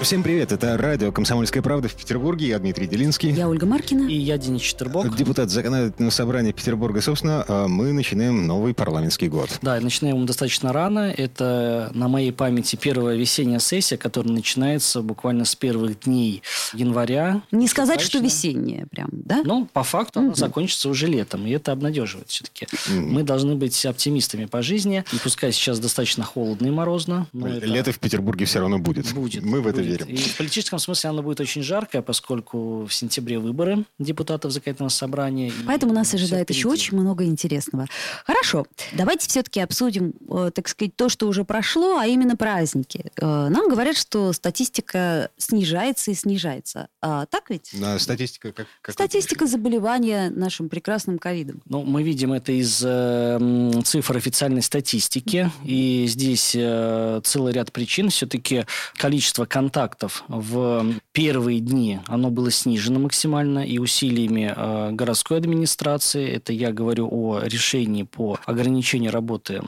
Всем 0.00 0.22
привет, 0.22 0.52
это 0.52 0.78
радио 0.78 1.10
«Комсомольская 1.10 1.60
правда» 1.60 1.88
в 1.88 1.94
Петербурге. 1.94 2.46
Я 2.46 2.58
Дмитрий 2.60 2.86
Делинский. 2.86 3.30
Я 3.32 3.48
Ольга 3.48 3.66
Маркина. 3.66 4.08
И 4.08 4.14
я 4.14 4.38
Денис 4.38 4.62
Четербок. 4.62 5.14
Депутат 5.16 5.50
Законодательного 5.50 6.10
собрания 6.10 6.52
Петербурга. 6.52 7.00
Собственно, 7.02 7.44
а 7.46 7.66
мы 7.66 7.92
начинаем 7.92 8.46
новый 8.46 8.74
парламентский 8.74 9.28
год. 9.28 9.58
Да, 9.60 9.78
начинаем 9.80 10.18
мы 10.18 10.24
достаточно 10.26 10.72
рано. 10.72 11.12
Это, 11.14 11.90
на 11.94 12.06
моей 12.08 12.32
памяти, 12.32 12.76
первая 12.76 13.16
весенняя 13.16 13.58
сессия, 13.58 13.96
которая 13.98 14.32
начинается 14.32 15.02
буквально 15.02 15.44
с 15.44 15.56
первых 15.56 16.00
дней 16.00 16.42
января. 16.72 17.42
Не 17.50 17.66
сказать, 17.66 18.00
что 18.00 18.18
весенняя 18.18 18.86
прям, 18.86 19.10
да? 19.12 19.42
Ну, 19.44 19.68
по 19.70 19.82
факту 19.82 20.20
она 20.20 20.34
закончится 20.34 20.88
уже 20.88 21.08
летом, 21.08 21.44
и 21.44 21.50
это 21.50 21.72
обнадеживает 21.72 22.28
все-таки. 22.30 22.68
Мы 22.88 23.24
должны 23.24 23.56
быть 23.56 23.84
оптимистами 23.84 24.44
по 24.46 24.62
жизни. 24.62 25.04
И 25.12 25.16
пускай 25.18 25.52
сейчас 25.52 25.80
достаточно 25.80 26.24
холодно 26.24 26.68
и 26.68 26.70
морозно. 26.70 27.26
но 27.32 27.48
это 27.48 27.66
Лето 27.66 27.92
в 27.92 27.98
Петербурге 27.98 28.46
все 28.46 28.60
равно 28.60 28.78
будет. 28.78 29.12
Будет. 29.12 29.42
Мы 29.42 29.60
в 29.60 29.66
это 29.66 29.78
будет. 29.78 29.87
Верим. 29.88 30.06
И 30.06 30.16
в 30.16 30.36
политическом 30.36 30.78
смысле 30.78 31.10
оно 31.10 31.22
будет 31.22 31.40
очень 31.40 31.62
жаркое, 31.62 32.02
поскольку 32.02 32.84
в 32.86 32.92
сентябре 32.92 33.38
выборы 33.38 33.84
депутатов 33.98 34.52
законодательного 34.52 34.90
собрания. 34.90 35.52
Поэтому 35.66 35.92
нас 35.92 36.14
ожидает 36.14 36.50
еще 36.50 36.68
очень 36.68 36.96
много 36.96 37.24
интересного. 37.24 37.86
Хорошо, 38.24 38.66
давайте 38.92 39.28
все-таки 39.28 39.60
обсудим, 39.60 40.12
э, 40.30 40.50
так 40.54 40.68
сказать, 40.68 40.94
то, 40.96 41.08
что 41.08 41.26
уже 41.28 41.44
прошло, 41.44 41.98
а 41.98 42.06
именно 42.06 42.36
праздники. 42.36 43.10
Э, 43.16 43.48
Нам 43.48 43.68
говорят, 43.68 43.96
что 43.96 44.32
статистика 44.32 45.30
снижается 45.36 46.10
и 46.10 46.14
снижается. 46.14 46.88
А 47.00 47.26
так 47.26 47.50
ведь? 47.50 47.72
А 47.82 47.98
статистика 47.98 48.52
как? 48.52 48.66
как 48.82 48.92
Статистика 48.94 49.46
заболевания 49.46 50.30
нашим 50.30 50.68
прекрасным 50.68 51.18
ковидом. 51.18 51.62
Ну, 51.66 51.82
мы 51.82 52.02
видим 52.02 52.32
это 52.32 52.52
из 52.52 52.82
э, 52.84 53.72
цифр 53.84 54.16
официальной 54.16 54.62
статистики, 54.62 55.50
и 55.64 56.06
здесь 56.08 56.54
э, 56.54 57.20
целый 57.24 57.52
ряд 57.52 57.72
причин. 57.72 58.10
Все-таки 58.10 58.64
количество 58.96 59.44
контактов 59.44 59.77
в 60.28 60.94
первые 61.12 61.60
дни, 61.60 62.00
оно 62.06 62.30
было 62.30 62.50
снижено 62.50 62.98
максимально, 62.98 63.66
и 63.66 63.78
усилиями 63.78 64.52
э, 64.54 64.90
городской 64.92 65.38
администрации, 65.38 66.28
это 66.28 66.52
я 66.52 66.72
говорю 66.72 67.08
о 67.10 67.40
решении 67.42 68.02
по 68.02 68.38
ограничению 68.46 69.12
работы 69.12 69.62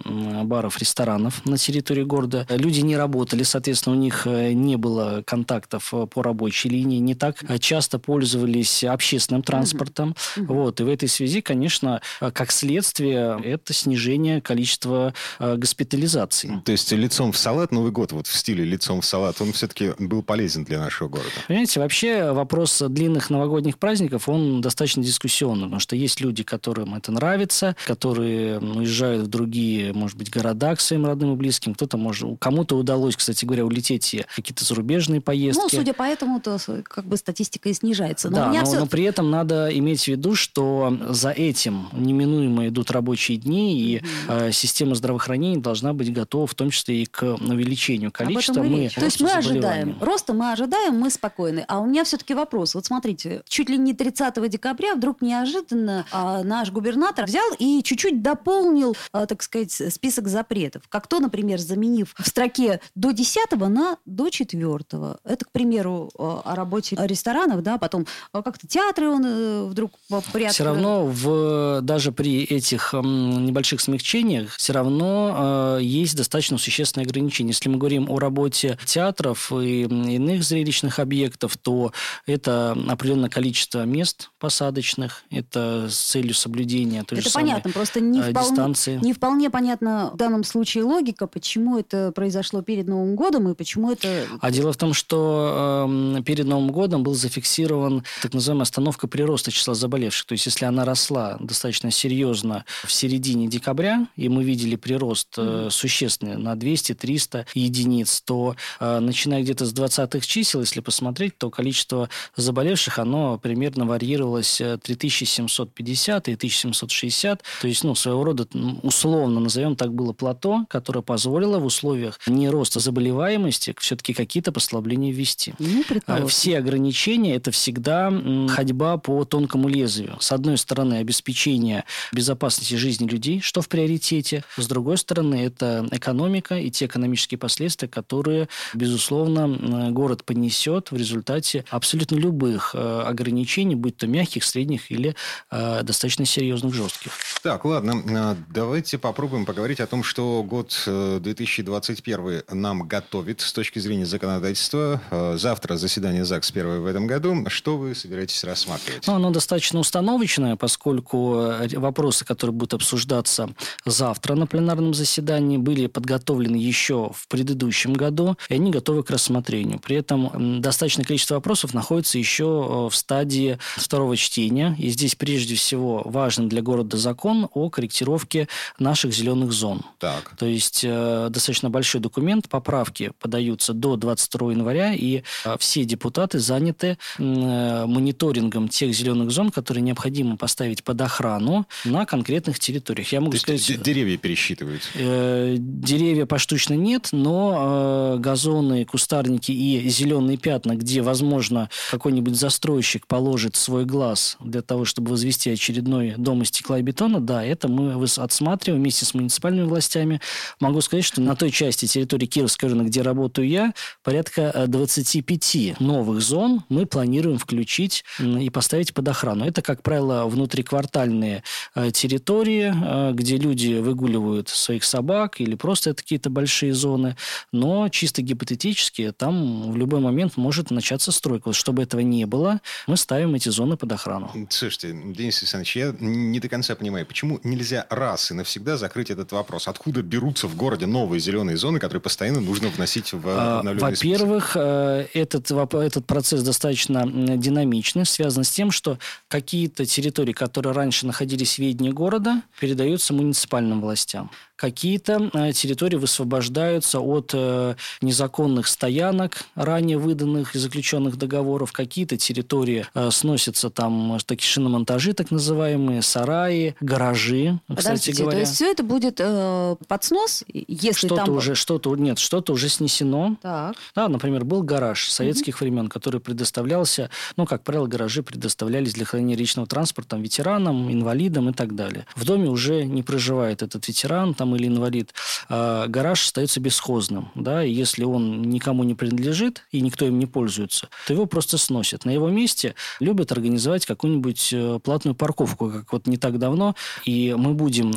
баров, 0.44 0.78
ресторанов 0.78 1.44
на 1.46 1.58
территории 1.58 2.04
города. 2.04 2.46
Люди 2.48 2.80
не 2.80 2.96
работали, 2.96 3.42
соответственно, 3.42 3.96
у 3.96 3.98
них 3.98 4.26
э, 4.26 4.52
не 4.52 4.76
было 4.76 5.22
контактов 5.26 5.92
э, 5.92 6.06
по 6.06 6.22
рабочей 6.22 6.68
линии, 6.68 6.98
не 6.98 7.14
так 7.14 7.36
часто 7.60 7.98
пользовались 7.98 8.84
общественным 8.84 9.42
транспортом. 9.42 10.14
Вот, 10.36 10.80
и 10.80 10.84
в 10.84 10.88
этой 10.88 11.08
связи, 11.08 11.40
конечно, 11.40 12.00
как 12.20 12.52
следствие, 12.52 13.40
это 13.44 13.72
снижение 13.72 14.40
количества 14.40 15.14
госпитализаций. 15.38 16.50
То 16.64 16.72
есть 16.72 16.92
лицом 16.92 17.32
в 17.32 17.36
салат 17.36 17.72
Новый 17.72 17.92
год, 17.92 18.12
вот 18.12 18.26
в 18.26 18.36
стиле 18.36 18.64
лицом 18.64 19.00
в 19.00 19.04
салат, 19.04 19.40
он 19.40 19.52
все-таки 19.52 19.92
был 20.08 20.22
полезен 20.22 20.64
для 20.64 20.78
нашего 20.78 21.08
города. 21.08 21.28
Понимаете, 21.48 21.80
вообще 21.80 22.32
вопрос 22.32 22.82
длинных 22.88 23.30
новогодних 23.30 23.78
праздников, 23.78 24.28
он 24.28 24.60
достаточно 24.60 25.02
дискуссионный, 25.02 25.64
потому 25.64 25.80
что 25.80 25.96
есть 25.96 26.20
люди, 26.20 26.42
которым 26.42 26.94
это 26.94 27.12
нравится, 27.12 27.76
которые 27.86 28.58
уезжают 28.58 29.24
в 29.24 29.26
другие, 29.28 29.92
может 29.92 30.16
быть, 30.16 30.30
города 30.30 30.74
к 30.76 30.80
своим 30.80 31.06
родным 31.06 31.32
и 31.34 31.36
близким. 31.36 31.74
Кто-то 31.74 31.96
может, 31.96 32.38
кому-то 32.38 32.76
удалось, 32.76 33.16
кстати 33.16 33.44
говоря, 33.44 33.64
улететь 33.64 34.14
в 34.28 34.36
какие-то 34.36 34.64
зарубежные 34.64 35.20
поездки. 35.20 35.62
Ну, 35.62 35.68
судя 35.68 35.92
по 35.92 36.02
этому, 36.02 36.40
то 36.40 36.58
как 36.84 37.04
бы 37.06 37.16
статистика 37.16 37.68
и 37.68 37.72
снижается. 37.74 38.30
Но 38.30 38.36
да, 38.36 38.52
но, 38.52 38.64
всё- 38.64 38.80
но 38.80 38.86
при 38.86 39.04
этом 39.04 39.30
надо 39.30 39.68
иметь 39.78 40.04
в 40.04 40.08
виду, 40.08 40.34
что 40.34 40.96
за 41.08 41.30
этим 41.30 41.88
неминуемо 41.92 42.68
идут 42.68 42.90
рабочие 42.90 43.38
дни, 43.38 43.80
и 43.80 44.02
э, 44.28 44.52
система 44.52 44.94
здравоохранения 44.94 45.60
должна 45.60 45.92
быть 45.92 46.12
готова 46.12 46.46
в 46.46 46.54
том 46.54 46.70
числе 46.70 47.02
и 47.02 47.06
к 47.06 47.22
увеличению 47.34 48.10
количества. 48.12 48.62
мы-. 48.62 48.88
То 48.88 49.04
есть 49.04 49.20
мы 49.20 49.28
заболеваний. 49.28 49.89
Ожидаем. 49.90 50.08
Роста 50.10 50.32
мы 50.32 50.52
ожидаем, 50.52 50.98
мы 50.98 51.10
спокойны. 51.10 51.64
А 51.68 51.80
у 51.80 51.86
меня 51.86 52.04
все-таки 52.04 52.34
вопрос. 52.34 52.74
Вот 52.74 52.86
смотрите, 52.86 53.42
чуть 53.48 53.68
ли 53.68 53.78
не 53.78 53.94
30 53.94 54.48
декабря 54.48 54.94
вдруг 54.94 55.22
неожиданно 55.22 56.06
а, 56.12 56.42
наш 56.42 56.70
губернатор 56.70 57.26
взял 57.26 57.46
и 57.58 57.82
чуть-чуть 57.82 58.22
дополнил, 58.22 58.96
а, 59.12 59.26
так 59.26 59.42
сказать, 59.42 59.72
список 59.72 60.28
запретов. 60.28 60.82
Как 60.88 61.06
то, 61.06 61.20
например, 61.20 61.58
заменив 61.58 62.14
в 62.18 62.26
строке 62.26 62.80
до 62.94 63.10
10 63.10 63.52
на 63.52 63.96
до 64.04 64.30
4. 64.30 64.78
Это, 65.24 65.44
к 65.44 65.50
примеру, 65.52 66.10
а, 66.18 66.42
о 66.44 66.54
работе 66.54 66.96
ресторанов, 66.98 67.62
да, 67.62 67.78
потом 67.78 68.06
а, 68.32 68.42
как-то 68.42 68.66
театры 68.66 69.08
он 69.08 69.24
э, 69.24 69.64
вдруг 69.64 69.92
приоткрыл. 70.08 70.48
Все 70.50 70.64
равно 70.64 71.06
в, 71.06 71.80
даже 71.82 72.12
при 72.12 72.44
этих 72.44 72.92
небольших 72.92 73.80
смягчениях 73.80 74.56
все 74.56 74.72
равно 74.72 75.78
э, 75.78 75.82
есть 75.82 76.16
достаточно 76.16 76.58
существенные 76.58 77.06
ограничения. 77.06 77.50
Если 77.50 77.68
мы 77.68 77.78
говорим 77.78 78.10
о 78.10 78.18
работе 78.18 78.78
театров 78.84 79.52
и 79.52 79.79
иных 79.84 80.42
зрелищных 80.42 80.98
объектов, 80.98 81.56
то 81.56 81.92
это 82.26 82.76
определенное 82.88 83.30
количество 83.30 83.84
мест 83.84 84.30
посадочных, 84.38 85.24
это 85.30 85.88
с 85.90 85.96
целью 85.96 86.34
соблюдения 86.34 87.02
той 87.04 87.18
Это 87.18 87.28
же 87.28 87.32
самой, 87.32 87.50
понятно, 87.50 87.72
просто 87.72 88.00
не 88.00 88.20
э, 88.20 88.30
вполне, 88.30 88.50
дистанции. 88.50 88.98
не 89.02 89.12
вполне 89.12 89.50
понятна 89.50 90.10
в 90.12 90.16
данном 90.16 90.44
случае 90.44 90.84
логика, 90.84 91.26
почему 91.26 91.78
это 91.78 92.12
произошло 92.12 92.62
перед 92.62 92.88
Новым 92.88 93.16
годом 93.16 93.48
и 93.48 93.54
почему 93.54 93.92
это... 93.92 94.26
А 94.40 94.50
дело 94.50 94.72
в 94.72 94.76
том, 94.76 94.94
что 94.94 95.86
эм, 95.88 96.22
перед 96.24 96.46
Новым 96.46 96.70
годом 96.70 97.02
был 97.02 97.14
зафиксирован 97.14 98.04
так 98.22 98.34
называемая 98.34 98.62
остановка 98.62 99.08
прироста 99.08 99.50
числа 99.50 99.74
заболевших. 99.74 100.26
То 100.26 100.32
есть, 100.32 100.46
если 100.46 100.64
она 100.64 100.84
росла 100.84 101.36
достаточно 101.40 101.90
серьезно 101.90 102.64
в 102.84 102.92
середине 102.92 103.48
декабря, 103.48 104.06
и 104.16 104.28
мы 104.28 104.44
видели 104.44 104.76
прирост 104.76 105.34
э, 105.36 105.68
существенный 105.70 106.36
на 106.36 106.54
200-300 106.54 107.46
единиц, 107.54 108.22
то 108.22 108.56
э, 108.78 108.98
начиная 109.00 109.42
где-то 109.42 109.66
с 109.66 109.69
20-х 109.72 110.26
чисел, 110.26 110.60
если 110.60 110.80
посмотреть, 110.80 111.36
то 111.38 111.50
количество 111.50 112.08
заболевших, 112.36 112.98
оно 112.98 113.38
примерно 113.38 113.86
варьировалось 113.86 114.60
э, 114.60 114.78
3750 114.82 116.28
и 116.28 116.34
1760. 116.34 117.42
То 117.60 117.68
есть, 117.68 117.84
ну, 117.84 117.94
своего 117.94 118.24
рода, 118.24 118.46
условно 118.82 119.40
назовем 119.40 119.76
так, 119.76 119.92
было 119.94 120.12
плато, 120.12 120.66
которое 120.68 121.02
позволило 121.02 121.58
в 121.58 121.64
условиях 121.64 122.18
не 122.26 122.48
роста 122.48 122.80
заболеваемости 122.80 123.74
все-таки 123.78 124.12
какие-то 124.12 124.52
послабления 124.52 125.12
ввести. 125.12 125.54
Ну, 125.58 125.84
предположим. 125.88 126.28
Все 126.28 126.58
ограничения– 126.58 127.34
это 127.36 127.50
всегда 127.50 128.12
ходьба 128.48 128.96
по 128.98 129.24
тонкому 129.24 129.68
лезвию. 129.68 130.16
С 130.20 130.32
одной 130.32 130.58
стороны, 130.58 130.94
обеспечение 130.94 131.84
безопасности 132.12 132.74
жизни 132.74 133.06
людей, 133.06 133.40
что 133.40 133.62
в 133.62 133.68
приоритете. 133.68 134.44
С 134.56 134.66
другой 134.66 134.98
стороны, 134.98 135.36
это 135.44 135.86
экономика 135.90 136.56
и 136.56 136.70
те 136.70 136.86
экономические 136.86 137.38
последствия, 137.38 137.88
которые, 137.88 138.48
безусловно, 138.74 139.46
город 139.90 140.24
понесет 140.24 140.90
в 140.90 140.96
результате 140.96 141.64
абсолютно 141.70 142.16
любых 142.16 142.74
э, 142.74 143.02
ограничений, 143.06 143.74
будь 143.74 143.96
то 143.96 144.06
мягких, 144.06 144.44
средних 144.44 144.90
или 144.90 145.14
э, 145.50 145.82
достаточно 145.82 146.24
серьезных, 146.24 146.74
жестких. 146.74 147.12
Так, 147.42 147.64
ладно, 147.64 148.36
давайте 148.48 148.98
попробуем 148.98 149.46
поговорить 149.46 149.80
о 149.80 149.86
том, 149.86 150.02
что 150.02 150.42
год 150.42 150.82
э, 150.86 151.18
2021 151.22 152.42
нам 152.52 152.86
готовит 152.86 153.40
с 153.40 153.52
точки 153.52 153.78
зрения 153.78 154.06
законодательства. 154.06 155.00
Э, 155.10 155.36
Завтра 155.36 155.76
заседание 155.76 156.24
ЗАГС 156.24 156.50
первое 156.52 156.80
в 156.80 156.86
этом 156.86 157.06
году. 157.06 157.44
Что 157.48 157.76
вы 157.78 157.94
собираетесь 157.94 158.44
рассматривать? 158.44 159.06
Ну, 159.06 159.14
оно 159.14 159.30
достаточно 159.30 159.78
установочное, 159.78 160.56
поскольку 160.56 161.36
э, 161.36 161.78
вопросы, 161.78 162.24
которые 162.24 162.54
будут 162.54 162.74
обсуждаться 162.74 163.50
завтра 163.84 164.34
на 164.34 164.46
пленарном 164.46 164.94
заседании, 164.94 165.56
были 165.56 165.86
подготовлены 165.86 166.56
еще 166.56 167.10
в 167.14 167.26
предыдущем 167.28 167.92
году, 167.92 168.36
и 168.48 168.54
они 168.54 168.70
готовы 168.70 169.02
к 169.02 169.10
рассмотрению. 169.10 169.49
При 169.50 169.96
этом 169.96 170.60
достаточное 170.60 171.04
количество 171.04 171.34
вопросов 171.34 171.74
находится 171.74 172.18
еще 172.18 172.44
э, 172.44 172.90
в 172.90 172.94
стадии 172.96 173.58
второго 173.76 174.16
чтения, 174.16 174.74
и 174.78 174.88
здесь 174.90 175.14
прежде 175.14 175.54
всего 175.54 176.02
важен 176.04 176.48
для 176.48 176.62
города 176.62 176.96
закон 176.96 177.48
о 177.52 177.68
корректировке 177.70 178.48
наших 178.78 179.12
зеленых 179.12 179.52
зон. 179.52 179.82
Так. 179.98 180.32
То 180.38 180.46
есть 180.46 180.82
э, 180.84 181.28
достаточно 181.30 181.70
большой 181.70 182.00
документ, 182.00 182.48
поправки 182.48 183.12
подаются 183.18 183.72
до 183.72 183.96
22 183.96 184.52
января, 184.52 184.94
и 184.94 185.22
э, 185.44 185.56
все 185.58 185.84
депутаты 185.84 186.38
заняты 186.38 186.98
э, 187.18 187.84
мониторингом 187.86 188.68
тех 188.68 188.94
зеленых 188.94 189.30
зон, 189.30 189.50
которые 189.50 189.82
необходимо 189.82 190.36
поставить 190.36 190.84
под 190.84 191.00
охрану 191.00 191.66
на 191.84 192.06
конкретных 192.06 192.58
территориях. 192.58 193.12
Я 193.12 193.18
То 193.18 193.24
могу 193.24 193.32
есть 193.34 193.42
сказать... 193.44 193.66
д- 193.66 193.82
деревья 193.82 194.16
пересчитывают. 194.16 194.82
Э, 194.94 195.56
Деревья 195.58 196.26
поштучно 196.26 196.74
нет, 196.74 197.08
но 197.12 198.14
э, 198.16 198.18
газоны, 198.20 198.84
кустарники 198.84 199.29
кустарники 199.30 199.52
и 199.52 199.88
зеленые 199.88 200.36
пятна, 200.36 200.76
где, 200.76 201.02
возможно, 201.02 201.68
какой-нибудь 201.90 202.36
застройщик 202.36 203.06
положит 203.06 203.56
свой 203.56 203.84
глаз 203.84 204.36
для 204.40 204.62
того, 204.62 204.84
чтобы 204.84 205.10
возвести 205.10 205.50
очередной 205.50 206.14
дом 206.16 206.42
из 206.42 206.48
стекла 206.48 206.78
и 206.78 206.82
бетона, 206.82 207.20
да, 207.20 207.44
это 207.44 207.68
мы 207.68 207.92
отсматриваем 208.18 208.82
вместе 208.82 209.04
с 209.04 209.14
муниципальными 209.14 209.66
властями. 209.66 210.20
Могу 210.60 210.80
сказать, 210.80 211.04
что 211.04 211.20
на 211.20 211.36
той 211.36 211.50
части 211.50 211.86
территории 211.86 212.26
Кировского 212.26 212.70
района, 212.70 212.86
где 212.86 213.02
работаю 213.02 213.48
я, 213.48 213.72
порядка 214.02 214.64
25 214.66 215.56
э, 215.56 215.74
новых 215.78 216.20
зон 216.20 216.62
мы 216.68 216.86
планируем 216.86 217.38
включить 217.38 218.04
и 218.18 218.50
поставить 218.50 218.94
под 218.94 219.08
охрану. 219.08 219.44
Это, 219.44 219.62
как 219.62 219.82
правило, 219.82 220.26
внутриквартальные 220.26 221.42
э, 221.74 221.90
территории, 221.90 222.72
э, 222.74 223.12
где 223.12 223.36
люди 223.36 223.74
выгуливают 223.78 224.48
своих 224.48 224.84
собак 224.84 225.40
или 225.40 225.54
просто 225.54 225.90
это 225.90 226.02
какие-то 226.02 226.30
большие 226.30 226.74
зоны. 226.74 227.16
Но 227.52 227.88
чисто 227.88 228.22
гипотетически 228.22 229.12
там 229.20 229.70
в 229.70 229.76
любой 229.76 230.00
момент 230.00 230.38
может 230.38 230.70
начаться 230.70 231.12
стройка. 231.12 231.48
Вот 231.48 231.54
чтобы 231.54 231.82
этого 231.82 232.00
не 232.00 232.24
было, 232.24 232.60
мы 232.86 232.96
ставим 232.96 233.34
эти 233.34 233.50
зоны 233.50 233.76
под 233.76 233.92
охрану. 233.92 234.30
Слушайте, 234.48 234.92
Денис 234.92 235.38
Александрович, 235.42 235.76
я 235.76 235.94
не 236.00 236.40
до 236.40 236.48
конца 236.48 236.74
понимаю, 236.74 237.04
почему 237.04 237.38
нельзя 237.44 237.86
раз 237.90 238.30
и 238.30 238.34
навсегда 238.34 238.78
закрыть 238.78 239.10
этот 239.10 239.32
вопрос? 239.32 239.68
Откуда 239.68 240.00
берутся 240.02 240.48
в 240.48 240.56
городе 240.56 240.86
новые 240.86 241.20
зеленые 241.20 241.58
зоны, 241.58 241.78
которые 241.78 242.00
постоянно 242.00 242.40
нужно 242.40 242.68
вносить 242.68 243.12
в 243.12 243.22
а, 243.26 243.58
обновленный 243.58 243.90
Во-первых, 243.90 244.52
э, 244.54 245.06
этот, 245.12 245.50
этот 245.50 246.06
процесс 246.06 246.42
достаточно 246.42 247.04
динамичный, 247.36 248.06
связан 248.06 248.44
с 248.44 248.50
тем, 248.50 248.70
что 248.70 248.98
какие-то 249.28 249.84
территории, 249.84 250.32
которые 250.32 250.72
раньше 250.72 251.06
находились 251.06 251.56
в 251.56 251.58
ведении 251.58 251.90
города, 251.90 252.40
передаются 252.58 253.12
муниципальным 253.12 253.82
властям. 253.82 254.30
Какие-то 254.60 255.30
э, 255.32 255.52
территории 255.52 255.96
высвобождаются 255.96 257.00
от 257.00 257.30
э, 257.32 257.76
незаконных 258.02 258.66
стоянок, 258.66 259.38
ранее 259.54 259.96
выданных 259.96 260.54
и 260.54 260.58
заключенных 260.58 261.16
договоров. 261.16 261.72
Какие-то 261.72 262.18
территории 262.18 262.86
э, 262.92 263.10
сносятся 263.10 263.70
там 263.70 264.18
такие 264.26 264.46
шиномонтажи, 264.46 265.14
так 265.14 265.30
называемые, 265.30 266.02
сараи, 266.02 266.76
гаражи, 266.82 267.58
Подождите, 267.68 267.94
кстати 267.94 268.20
говоря. 268.20 268.36
то 268.36 268.40
есть 268.40 268.52
все 268.52 268.70
это 268.70 268.82
будет 268.82 269.16
э, 269.18 269.76
под 269.88 270.04
снос, 270.04 270.44
если 270.52 271.06
что-то 271.06 271.24
там... 271.24 271.36
уже, 271.36 271.54
что-то 271.54 271.96
нет, 271.96 272.18
что-то 272.18 272.52
уже 272.52 272.68
снесено. 272.68 273.36
Так. 273.40 273.76
Да, 273.94 274.08
например, 274.08 274.44
был 274.44 274.62
гараж 274.62 275.08
советских 275.08 275.54
угу. 275.54 275.64
времен, 275.64 275.88
который 275.88 276.20
предоставлялся, 276.20 277.08
ну, 277.38 277.46
как 277.46 277.64
правило, 277.64 277.86
гаражи 277.86 278.22
предоставлялись 278.22 278.92
для 278.92 279.06
хранения 279.06 279.36
личного 279.36 279.66
транспорта 279.66 280.18
ветеранам, 280.18 280.92
инвалидам 280.92 281.48
и 281.48 281.54
так 281.54 281.74
далее. 281.74 282.04
В 282.14 282.26
доме 282.26 282.50
уже 282.50 282.84
не 282.84 283.02
проживает 283.02 283.62
этот 283.62 283.88
ветеран, 283.88 284.34
там 284.34 284.49
или 284.56 284.66
инвалид, 284.66 285.14
а 285.48 285.86
гараж 285.86 286.24
остается 286.24 286.60
бесхозным. 286.60 287.30
Да, 287.34 287.64
и 287.64 287.72
если 287.72 288.04
он 288.04 288.42
никому 288.42 288.84
не 288.84 288.94
принадлежит 288.94 289.66
и 289.70 289.80
никто 289.80 290.06
им 290.06 290.18
не 290.18 290.26
пользуется, 290.26 290.88
то 291.06 291.12
его 291.12 291.26
просто 291.26 291.58
сносят. 291.58 292.04
На 292.04 292.10
его 292.10 292.28
месте 292.28 292.74
любят 293.00 293.32
организовать 293.32 293.86
какую-нибудь 293.86 294.50
э, 294.52 294.78
платную 294.82 295.14
парковку, 295.14 295.70
как 295.70 295.92
вот 295.92 296.06
не 296.06 296.16
так 296.16 296.38
давно. 296.38 296.74
И 297.04 297.34
мы 297.36 297.54
будем 297.54 297.92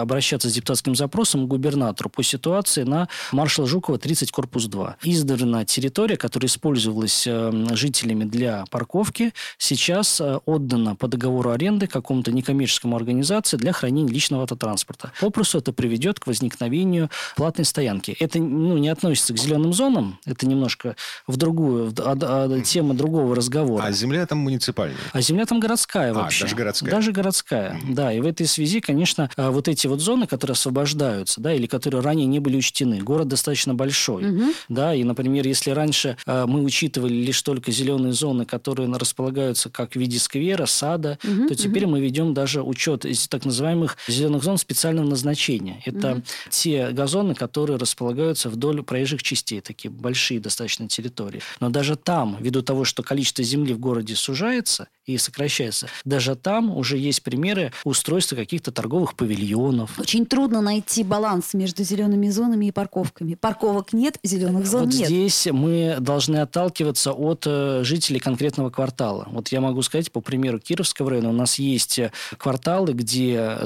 обращаться 0.00 0.48
с 0.48 0.52
депутатским 0.52 0.94
запросом 0.94 1.46
к 1.46 1.48
губернатору 1.48 2.10
по 2.10 2.22
ситуации 2.22 2.82
на 2.82 3.08
маршала 3.32 3.66
Жукова 3.68 3.98
30, 3.98 4.30
корпус 4.30 4.66
2. 4.66 4.96
Издавна 5.02 5.64
территория, 5.64 6.16
которая 6.16 6.48
использовалась 6.48 7.26
э, 7.26 7.52
жителями 7.72 8.24
для 8.24 8.64
парковки, 8.70 9.32
сейчас 9.58 10.20
э, 10.20 10.38
отдана 10.44 10.94
по 10.96 11.08
договору 11.08 11.50
аренды 11.50 11.86
какому-то 11.86 12.32
некоммерческому 12.32 12.96
организации 12.96 13.56
для 13.56 13.72
хранения 13.72 14.12
личного 14.12 14.44
автотранспорта. 14.44 15.12
Попросту 15.20 15.58
это 15.58 15.72
приведет 15.72 15.95
приведет 15.96 16.20
к 16.20 16.26
возникновению 16.26 17.10
платной 17.36 17.64
стоянки. 17.64 18.14
Это 18.20 18.38
ну, 18.38 18.76
не 18.76 18.90
относится 18.90 19.32
к 19.32 19.38
зеленым 19.38 19.72
зонам, 19.72 20.18
это 20.26 20.46
немножко 20.46 20.94
в 21.26 21.38
другую, 21.38 21.90
в, 21.90 21.94
а, 22.00 22.16
а, 22.20 22.60
тема 22.60 22.92
другого 22.92 23.34
разговора. 23.34 23.82
А 23.82 23.92
земля 23.92 24.26
там 24.26 24.38
муниципальная? 24.38 24.98
А 25.12 25.20
земля 25.22 25.46
там 25.46 25.58
городская 25.58 26.10
а, 26.10 26.14
вообще. 26.14 26.44
даже 26.44 26.54
городская? 26.54 26.90
Даже 26.90 27.12
городская, 27.12 27.72
mm-hmm. 27.72 27.94
да. 27.94 28.12
И 28.12 28.20
в 28.20 28.26
этой 28.26 28.46
связи, 28.46 28.80
конечно, 28.80 29.30
а, 29.36 29.50
вот 29.50 29.68
эти 29.68 29.86
вот 29.86 30.00
зоны, 30.00 30.26
которые 30.26 30.52
освобождаются, 30.52 31.40
да, 31.40 31.54
или 31.54 31.66
которые 31.66 32.02
ранее 32.02 32.26
не 32.26 32.40
были 32.40 32.58
учтены, 32.58 32.98
город 32.98 33.28
достаточно 33.28 33.74
большой, 33.74 34.24
mm-hmm. 34.24 34.54
да, 34.68 34.94
и, 34.94 35.02
например, 35.02 35.46
если 35.46 35.70
раньше 35.70 36.18
а, 36.26 36.46
мы 36.46 36.62
учитывали 36.62 37.14
лишь 37.14 37.40
только 37.40 37.72
зеленые 37.72 38.12
зоны, 38.12 38.44
которые 38.44 38.92
располагаются 38.92 39.70
как 39.70 39.92
в 39.92 39.96
виде 39.96 40.18
сквера, 40.18 40.66
сада, 40.66 41.18
mm-hmm. 41.22 41.48
то 41.48 41.54
теперь 41.54 41.84
mm-hmm. 41.84 41.86
мы 41.86 42.00
ведем 42.00 42.34
даже 42.34 42.62
учет 42.62 43.06
из 43.06 43.28
так 43.28 43.46
называемых 43.46 43.96
зеленых 44.08 44.42
зон 44.42 44.58
специального 44.58 45.06
назначения. 45.06 45.80
Это 45.86 46.12
угу. 46.12 46.22
те 46.50 46.90
газоны, 46.90 47.34
которые 47.34 47.78
располагаются 47.78 48.50
вдоль 48.50 48.82
проезжих 48.82 49.22
частей, 49.22 49.60
такие 49.60 49.90
большие 49.90 50.40
достаточно 50.40 50.88
территории. 50.88 51.42
Но 51.60 51.70
даже 51.70 51.96
там, 51.96 52.36
ввиду 52.40 52.62
того, 52.62 52.84
что 52.84 53.02
количество 53.02 53.44
земли 53.44 53.72
в 53.72 53.78
городе 53.78 54.16
сужается 54.16 54.88
и 55.06 55.18
сокращается, 55.18 55.88
даже 56.04 56.34
там 56.34 56.76
уже 56.76 56.98
есть 56.98 57.22
примеры 57.22 57.72
устройства 57.84 58.36
каких-то 58.36 58.72
торговых 58.72 59.14
павильонов. 59.14 59.98
Очень 59.98 60.26
трудно 60.26 60.60
найти 60.60 61.04
баланс 61.04 61.54
между 61.54 61.84
зелеными 61.84 62.28
зонами 62.28 62.66
и 62.66 62.72
парковками. 62.72 63.34
Парковок 63.34 63.92
нет, 63.92 64.18
зеленых 64.22 64.66
зон 64.66 64.86
вот 64.86 64.94
нет. 64.94 65.06
здесь 65.06 65.46
мы 65.50 65.96
должны 66.00 66.38
отталкиваться 66.38 67.12
от 67.12 67.44
э, 67.46 67.82
жителей 67.84 68.18
конкретного 68.18 68.70
квартала. 68.70 69.28
Вот 69.30 69.48
я 69.48 69.60
могу 69.60 69.82
сказать, 69.82 70.10
по 70.10 70.20
примеру 70.20 70.58
Кировского 70.58 71.10
района, 71.10 71.30
у 71.30 71.32
нас 71.32 71.58
есть 71.58 72.00
кварталы, 72.36 72.92
где, 72.92 73.58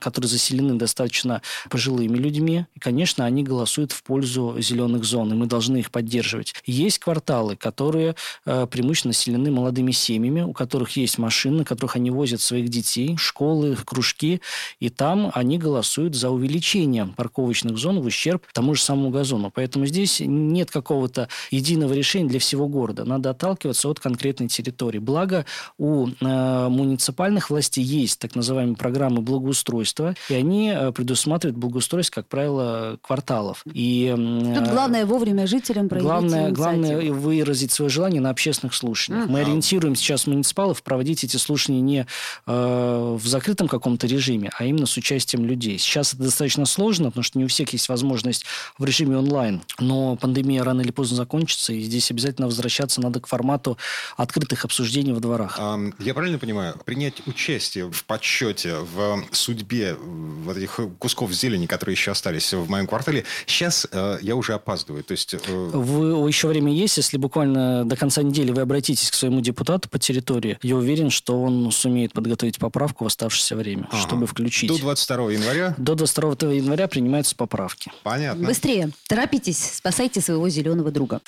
которые 0.00 0.28
заселены 0.28 0.74
достаточно 0.74 1.42
пожилыми 1.68 2.16
людьми. 2.16 2.66
И, 2.74 2.80
конечно, 2.80 3.24
они 3.24 3.44
голосуют 3.44 3.92
в 3.92 4.02
пользу 4.02 4.56
зеленых 4.58 5.04
зон, 5.04 5.32
и 5.32 5.36
мы 5.36 5.46
должны 5.46 5.78
их 5.78 5.90
поддерживать. 5.90 6.54
Есть 6.66 6.98
кварталы, 6.98 7.56
которые 7.56 8.16
э, 8.44 8.66
преимущественно 8.66 9.10
населены 9.10 9.50
молодыми 9.50 9.92
семьями, 9.92 10.40
у 10.42 10.52
которых 10.52 10.79
есть 10.90 11.18
машины, 11.18 11.58
на 11.58 11.64
которых 11.64 11.96
они 11.96 12.10
возят 12.10 12.40
своих 12.40 12.68
детей, 12.68 13.16
школы, 13.16 13.76
кружки, 13.84 14.40
и 14.78 14.88
там 14.88 15.30
они 15.34 15.58
голосуют 15.58 16.14
за 16.14 16.30
увеличение 16.30 17.06
парковочных 17.16 17.76
зон 17.76 18.00
в 18.00 18.06
ущерб 18.06 18.46
тому 18.52 18.74
же 18.74 18.82
самому 18.82 19.10
газону. 19.10 19.50
Поэтому 19.54 19.86
здесь 19.86 20.20
нет 20.20 20.70
какого-то 20.70 21.28
единого 21.50 21.92
решения 21.92 22.28
для 22.28 22.38
всего 22.38 22.68
города. 22.68 23.04
Надо 23.04 23.30
отталкиваться 23.30 23.88
от 23.88 24.00
конкретной 24.00 24.48
территории. 24.48 24.98
Благо, 24.98 25.46
у 25.78 26.08
э, 26.08 26.68
муниципальных 26.68 27.50
властей 27.50 27.84
есть 27.84 28.18
так 28.18 28.34
называемые 28.34 28.76
программы 28.76 29.20
благоустройства, 29.20 30.14
и 30.28 30.34
они 30.34 30.72
э, 30.74 30.92
предусматривают 30.92 31.58
благоустройств, 31.58 32.14
как 32.14 32.26
правило, 32.28 32.98
кварталов. 33.02 33.64
И, 33.72 34.12
Тут 34.14 34.68
главное 34.68 35.06
вовремя 35.06 35.46
жителям 35.46 35.88
проявить 35.88 36.06
главное, 36.08 36.50
главное 36.50 37.12
выразить 37.12 37.72
свое 37.72 37.88
желание 37.88 38.20
на 38.20 38.30
общественных 38.30 38.74
слушаниях. 38.74 39.26
Mm. 39.26 39.30
Мы 39.30 39.40
ориентируем 39.40 39.94
сейчас 39.94 40.26
муниципалов 40.70 40.82
проводить 40.82 41.24
эти 41.24 41.36
слушания 41.36 41.80
не 41.80 42.06
э, 42.46 43.16
в 43.20 43.26
закрытом 43.26 43.68
каком-то 43.68 44.06
режиме, 44.06 44.50
а 44.56 44.64
именно 44.64 44.86
с 44.86 44.96
участием 44.96 45.44
людей. 45.44 45.78
Сейчас 45.78 46.14
это 46.14 46.24
достаточно 46.24 46.66
сложно, 46.66 47.06
потому 47.06 47.22
что 47.22 47.38
не 47.38 47.44
у 47.44 47.48
всех 47.48 47.72
есть 47.72 47.88
возможность 47.88 48.44
в 48.78 48.84
режиме 48.84 49.18
онлайн. 49.18 49.62
Но 49.78 50.16
пандемия 50.16 50.64
рано 50.64 50.80
или 50.80 50.90
поздно 50.90 51.16
закончится, 51.16 51.72
и 51.72 51.80
здесь 51.80 52.10
обязательно 52.10 52.46
возвращаться 52.46 53.00
надо 53.00 53.20
к 53.20 53.26
формату 53.26 53.78
открытых 54.16 54.64
обсуждений 54.64 55.12
в 55.12 55.20
дворах. 55.20 55.58
Я 55.98 56.14
правильно 56.14 56.38
понимаю, 56.38 56.74
принять 56.84 57.26
участие 57.26 57.90
в 57.90 58.04
подсчете, 58.04 58.76
в 58.78 59.24
судьбе 59.32 59.96
вот 60.44 60.56
этих 60.56 60.80
кусков 60.98 61.32
зелени 61.32 61.50
зелени, 61.50 61.66
которые 61.66 61.94
еще 61.94 62.12
остались 62.12 62.52
в 62.52 62.68
моем 62.68 62.86
квартале. 62.86 63.24
Сейчас 63.46 63.86
э, 63.90 64.18
я 64.22 64.36
уже 64.36 64.54
опаздываю. 64.54 65.02
То 65.02 65.12
есть, 65.12 65.34
э... 65.34 65.38
вы, 65.46 66.28
еще 66.28 66.48
время 66.48 66.72
есть, 66.72 66.96
если 66.96 67.16
буквально 67.16 67.84
до 67.84 67.96
конца 67.96 68.22
недели 68.22 68.52
вы 68.52 68.62
обратитесь 68.62 69.10
к 69.10 69.14
своему 69.14 69.40
депутату 69.40 69.88
по 69.88 69.98
территории, 69.98 70.58
я 70.62 70.76
уверен, 70.76 71.10
что 71.10 71.42
он 71.42 71.70
сумеет 71.72 72.12
подготовить 72.12 72.58
поправку 72.58 73.04
в 73.04 73.06
оставшееся 73.06 73.56
время, 73.56 73.88
ага. 73.90 74.00
чтобы 74.02 74.26
включить. 74.26 74.68
До 74.68 74.78
22 74.78 75.32
января? 75.32 75.74
До 75.78 75.94
22 75.94 76.52
января 76.52 76.88
принимаются 76.88 77.34
поправки. 77.34 77.90
Понятно. 78.02 78.46
Быстрее, 78.46 78.90
торопитесь, 79.06 79.58
спасайте 79.74 80.20
своего 80.20 80.48
зеленого 80.48 80.90
друга. 80.90 81.20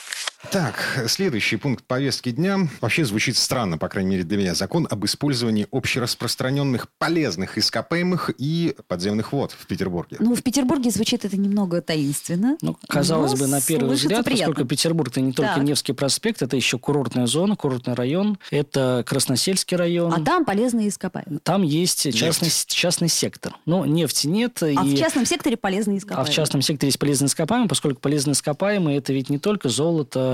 Так, 0.51 1.05
следующий 1.07 1.57
пункт 1.57 1.85
повестки 1.85 2.31
дня. 2.31 2.69
Вообще 2.81 3.05
звучит 3.05 3.37
странно, 3.37 3.79
по 3.79 3.89
крайней 3.89 4.11
мере 4.11 4.25
для 4.25 4.37
меня. 4.37 4.55
Закон 4.55 4.89
об 4.91 5.05
использовании 5.05 5.67
общераспространенных 5.71 6.89
полезных 6.99 7.59
ископаемых 7.59 8.31
и 8.39 8.75
подземных 8.89 9.33
вод 9.33 9.53
в 9.53 9.67
Петербурге. 9.67 10.17
Ну, 10.21 10.35
в 10.35 10.43
Петербурге 10.43 10.91
звучит 10.91 11.25
это 11.25 11.37
немного 11.37 11.81
таинственно. 11.81 12.59
Ну, 12.61 12.77
казалось 12.89 13.39
бы, 13.39 13.47
на 13.47 13.61
первый 13.61 13.95
взгляд, 13.95 14.25
приятно. 14.25 14.49
поскольку 14.49 14.69
Петербург 14.69 15.11
это 15.11 15.21
не 15.21 15.33
только 15.33 15.55
так. 15.55 15.63
Невский 15.63 15.93
проспект, 15.93 16.43
это 16.43 16.57
еще 16.57 16.79
курортная 16.79 17.27
зона, 17.27 17.57
курортный 17.57 17.95
район, 17.95 18.39
это 18.51 19.05
Красносельский 19.07 19.77
район. 19.77 20.13
А 20.13 20.21
там 20.21 20.45
полезные 20.45 20.89
ископаемые. 20.89 21.41
Там 21.43 21.63
есть 21.63 22.13
частный, 22.15 22.51
частный 22.67 23.09
сектор. 23.09 23.55
Но 23.65 23.87
нефти 23.87 24.27
нет. 24.27 24.63
А 24.63 24.69
и... 24.71 24.77
в 24.77 24.99
частном 24.99 25.25
секторе 25.25 25.57
полезные 25.57 25.99
ископаемые. 25.99 26.29
А 26.29 26.31
в 26.31 26.35
частном 26.35 26.63
секторе 26.63 26.89
есть 26.89 26.99
полезные 26.99 27.29
ископаемые, 27.29 27.69
поскольку 27.69 28.01
полезные 28.01 28.33
ископаемые 28.33 28.99
это 28.99 29.13
ведь 29.13 29.31
не 29.31 29.39
только 29.39 29.69
золото, 29.69 30.32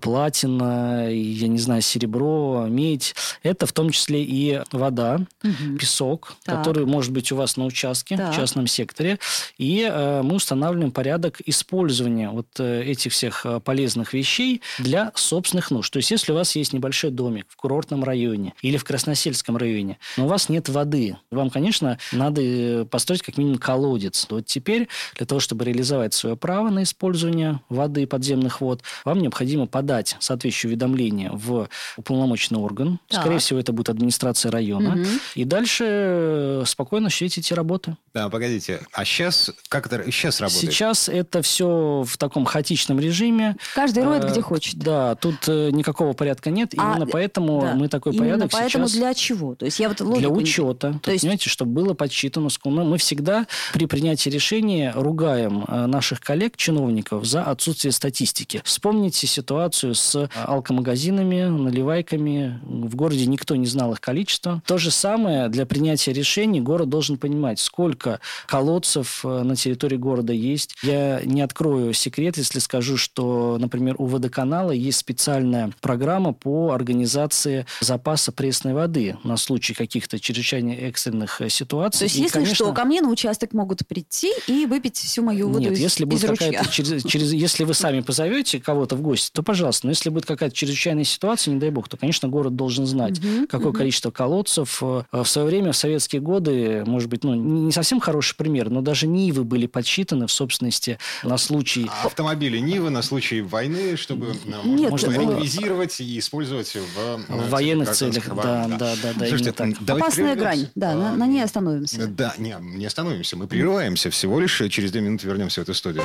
платина, 0.00 1.10
я 1.10 1.48
не 1.48 1.58
знаю, 1.58 1.82
серебро, 1.82 2.66
медь. 2.68 3.14
Это 3.42 3.66
в 3.66 3.72
том 3.72 3.90
числе 3.90 4.22
и 4.22 4.60
вода, 4.72 5.20
угу. 5.42 5.78
песок, 5.78 6.34
так. 6.44 6.58
который 6.58 6.86
может 6.86 7.12
быть 7.12 7.32
у 7.32 7.36
вас 7.36 7.56
на 7.56 7.64
участке, 7.64 8.16
так. 8.16 8.32
в 8.32 8.36
частном 8.36 8.66
секторе. 8.66 9.18
И 9.58 9.88
э, 9.90 10.22
мы 10.22 10.36
устанавливаем 10.36 10.90
порядок 10.90 11.40
использования 11.46 12.30
вот 12.30 12.46
э, 12.58 12.82
этих 12.84 13.12
всех 13.12 13.46
полезных 13.64 14.12
вещей 14.12 14.62
для 14.78 15.12
собственных 15.14 15.70
нужд. 15.70 15.92
То 15.92 15.98
есть, 15.98 16.10
если 16.10 16.32
у 16.32 16.34
вас 16.34 16.54
есть 16.56 16.72
небольшой 16.72 17.10
домик 17.10 17.46
в 17.48 17.56
курортном 17.56 18.04
районе 18.04 18.54
или 18.62 18.76
в 18.76 18.84
Красносельском 18.84 19.56
районе, 19.56 19.98
но 20.16 20.26
у 20.26 20.28
вас 20.28 20.48
нет 20.48 20.68
воды, 20.68 21.16
вам, 21.30 21.50
конечно, 21.50 21.98
надо 22.12 22.86
построить 22.90 23.22
как 23.22 23.36
минимум 23.36 23.58
колодец. 23.58 24.26
Вот 24.30 24.46
теперь 24.46 24.88
для 25.16 25.26
того, 25.26 25.40
чтобы 25.40 25.64
реализовать 25.64 26.14
свое 26.14 26.36
право 26.36 26.70
на 26.70 26.82
использование 26.82 27.60
воды 27.68 28.06
подземных 28.06 28.60
вод, 28.60 28.82
вам 29.04 29.20
необходимо 29.20 29.39
подать 29.66 30.16
соответствующее 30.20 30.70
уведомление 30.70 31.30
в 31.32 31.68
уполномоченный 31.96 32.60
орган. 32.60 32.98
Так. 33.08 33.20
Скорее 33.20 33.38
всего, 33.38 33.58
это 33.60 33.72
будет 33.72 33.88
администрация 33.88 34.50
района. 34.50 35.00
Угу. 35.00 35.08
И 35.34 35.44
дальше 35.44 35.84
э, 35.86 36.62
спокойно 36.66 37.06
осуществить 37.06 37.38
эти 37.38 37.54
работы. 37.54 37.96
Да, 38.14 38.28
погодите. 38.28 38.80
А 38.92 39.04
сейчас 39.04 39.50
как 39.68 39.86
это 39.86 40.04
сейчас 40.10 40.40
работает? 40.40 40.72
Сейчас 40.72 41.08
это 41.08 41.42
все 41.42 42.04
в 42.06 42.16
таком 42.18 42.44
хаотичном 42.44 42.98
режиме. 43.00 43.56
Каждый 43.74 44.04
роет, 44.04 44.28
где 44.30 44.40
хочет. 44.42 44.76
Да, 44.76 45.14
тут 45.14 45.48
э, 45.48 45.70
никакого 45.70 46.12
порядка 46.12 46.50
нет. 46.50 46.72
А, 46.76 46.92
именно 46.92 47.06
поэтому 47.06 47.60
да. 47.60 47.74
мы 47.74 47.88
такой 47.88 48.12
именно 48.12 48.24
порядок 48.24 48.50
поэтому 48.52 48.88
сейчас... 48.88 48.98
для 48.98 49.14
чего? 49.14 49.54
То 49.54 49.64
есть 49.64 49.78
я 49.78 49.88
вот 49.88 49.98
для 50.18 50.28
учета. 50.28 50.98
То 51.02 51.12
есть... 51.12 51.22
Понимаете, 51.22 51.50
чтобы 51.50 51.72
было 51.72 51.94
подсчитано. 51.94 52.48
Мы 52.64 52.98
всегда 52.98 53.46
при 53.72 53.86
принятии 53.86 54.28
решения 54.28 54.92
ругаем 54.94 55.64
наших 55.68 56.20
коллег, 56.20 56.56
чиновников, 56.56 57.24
за 57.24 57.44
отсутствие 57.44 57.92
статистики. 57.92 58.62
Вспомните 58.64 59.26
ситуацию 59.30 59.94
с 59.94 60.28
алкомагазинами, 60.34 61.44
наливайками. 61.44 62.60
В 62.62 62.94
городе 62.96 63.26
никто 63.26 63.56
не 63.56 63.66
знал 63.66 63.92
их 63.92 64.00
количество. 64.00 64.62
То 64.66 64.78
же 64.78 64.90
самое 64.90 65.48
для 65.48 65.66
принятия 65.66 66.12
решений 66.12 66.60
город 66.60 66.88
должен 66.88 67.16
понимать, 67.16 67.60
сколько 67.60 68.20
колодцев 68.46 69.24
э, 69.24 69.42
на 69.42 69.56
территории 69.56 69.96
города 69.96 70.32
есть. 70.32 70.74
Я 70.82 71.20
не 71.24 71.42
открою 71.42 71.92
секрет, 71.92 72.36
если 72.36 72.58
скажу, 72.58 72.96
что, 72.96 73.56
например, 73.58 73.96
у 73.98 74.06
водоканала 74.06 74.72
есть 74.72 74.98
специальная 74.98 75.72
программа 75.80 76.32
по 76.32 76.72
организации 76.72 77.66
запаса 77.80 78.32
пресной 78.32 78.74
воды 78.74 79.16
на 79.24 79.36
случай 79.36 79.74
каких-то 79.74 80.18
чрезвычайно 80.18 80.70
экстренных 80.72 81.40
э, 81.40 81.48
ситуаций. 81.48 82.00
То 82.00 82.04
есть, 82.04 82.16
и, 82.16 82.22
если 82.22 82.34
конечно... 82.34 82.54
что, 82.54 82.72
ко 82.72 82.84
мне 82.84 83.00
на 83.00 83.08
участок 83.08 83.52
могут 83.52 83.86
прийти 83.86 84.32
и 84.46 84.66
выпить 84.66 84.96
всю 84.96 85.22
мою 85.22 85.48
воду 85.48 85.60
Нет, 85.60 85.72
из, 85.72 85.78
если 85.80 86.04
будет 86.04 86.30
какая-то 86.30 86.68
через, 86.70 87.04
через, 87.04 87.32
если 87.32 87.64
вы 87.64 87.74
сами 87.74 88.00
позовете 88.10 88.60
кого-то 88.60 88.96
в 88.96 89.02
гости, 89.02 89.19
то 89.32 89.42
пожалуйста. 89.42 89.86
Но 89.86 89.90
если 89.90 90.10
будет 90.10 90.26
какая-то 90.26 90.54
чрезвычайная 90.54 91.04
ситуация, 91.04 91.52
не 91.52 91.60
дай 91.60 91.70
бог, 91.70 91.88
то, 91.88 91.96
конечно, 91.96 92.28
город 92.28 92.56
должен 92.56 92.86
знать, 92.86 93.18
угу, 93.18 93.46
какое 93.48 93.68
угу. 93.68 93.78
количество 93.78 94.10
колодцев. 94.10 94.82
Э, 94.82 95.02
в 95.12 95.24
свое 95.24 95.46
время, 95.46 95.72
в 95.72 95.76
советские 95.76 96.22
годы, 96.22 96.84
может 96.86 97.08
быть, 97.08 97.24
ну, 97.24 97.34
не 97.34 97.72
совсем 97.72 98.00
хороший 98.00 98.36
пример, 98.36 98.70
но 98.70 98.80
даже 98.80 99.06
Нивы 99.06 99.44
были 99.44 99.66
подсчитаны 99.66 100.26
в 100.26 100.32
собственности 100.32 100.98
на 101.22 101.38
случай... 101.38 101.86
А 101.88 102.06
автомобили 102.06 102.58
Нивы 102.58 102.90
на 102.90 103.02
случай 103.02 103.40
войны, 103.40 103.96
чтобы 103.96 104.34
Нет, 104.64 104.90
можно 104.90 105.12
реквизировать 105.12 106.00
и 106.00 106.18
использовать 106.18 106.74
в... 106.74 107.20
В 107.28 107.50
военных 107.50 107.90
целях, 107.92 108.28
да, 108.28 108.66
да, 108.68 108.94
да, 109.02 109.12
да, 109.16 109.26
Слушайте, 109.26 109.52
так. 109.52 109.70
Опасная 109.88 110.36
грань, 110.36 110.68
да, 110.74 110.94
на, 110.94 111.16
на 111.16 111.26
ней 111.26 111.42
остановимся. 111.42 112.06
Да, 112.06 112.34
не, 112.38 112.56
не 112.60 112.86
остановимся, 112.86 113.36
мы 113.36 113.46
прерываемся 113.46 114.10
всего 114.10 114.40
лишь, 114.40 114.62
через 114.70 114.92
две 114.92 115.00
минуты 115.00 115.26
вернемся 115.26 115.60
в 115.60 115.64
эту 115.64 115.74
студию. 115.74 116.04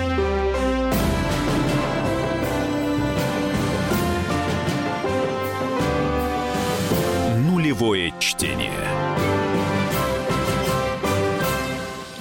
Нулевое 7.81 8.13
чтение. 8.19 9.30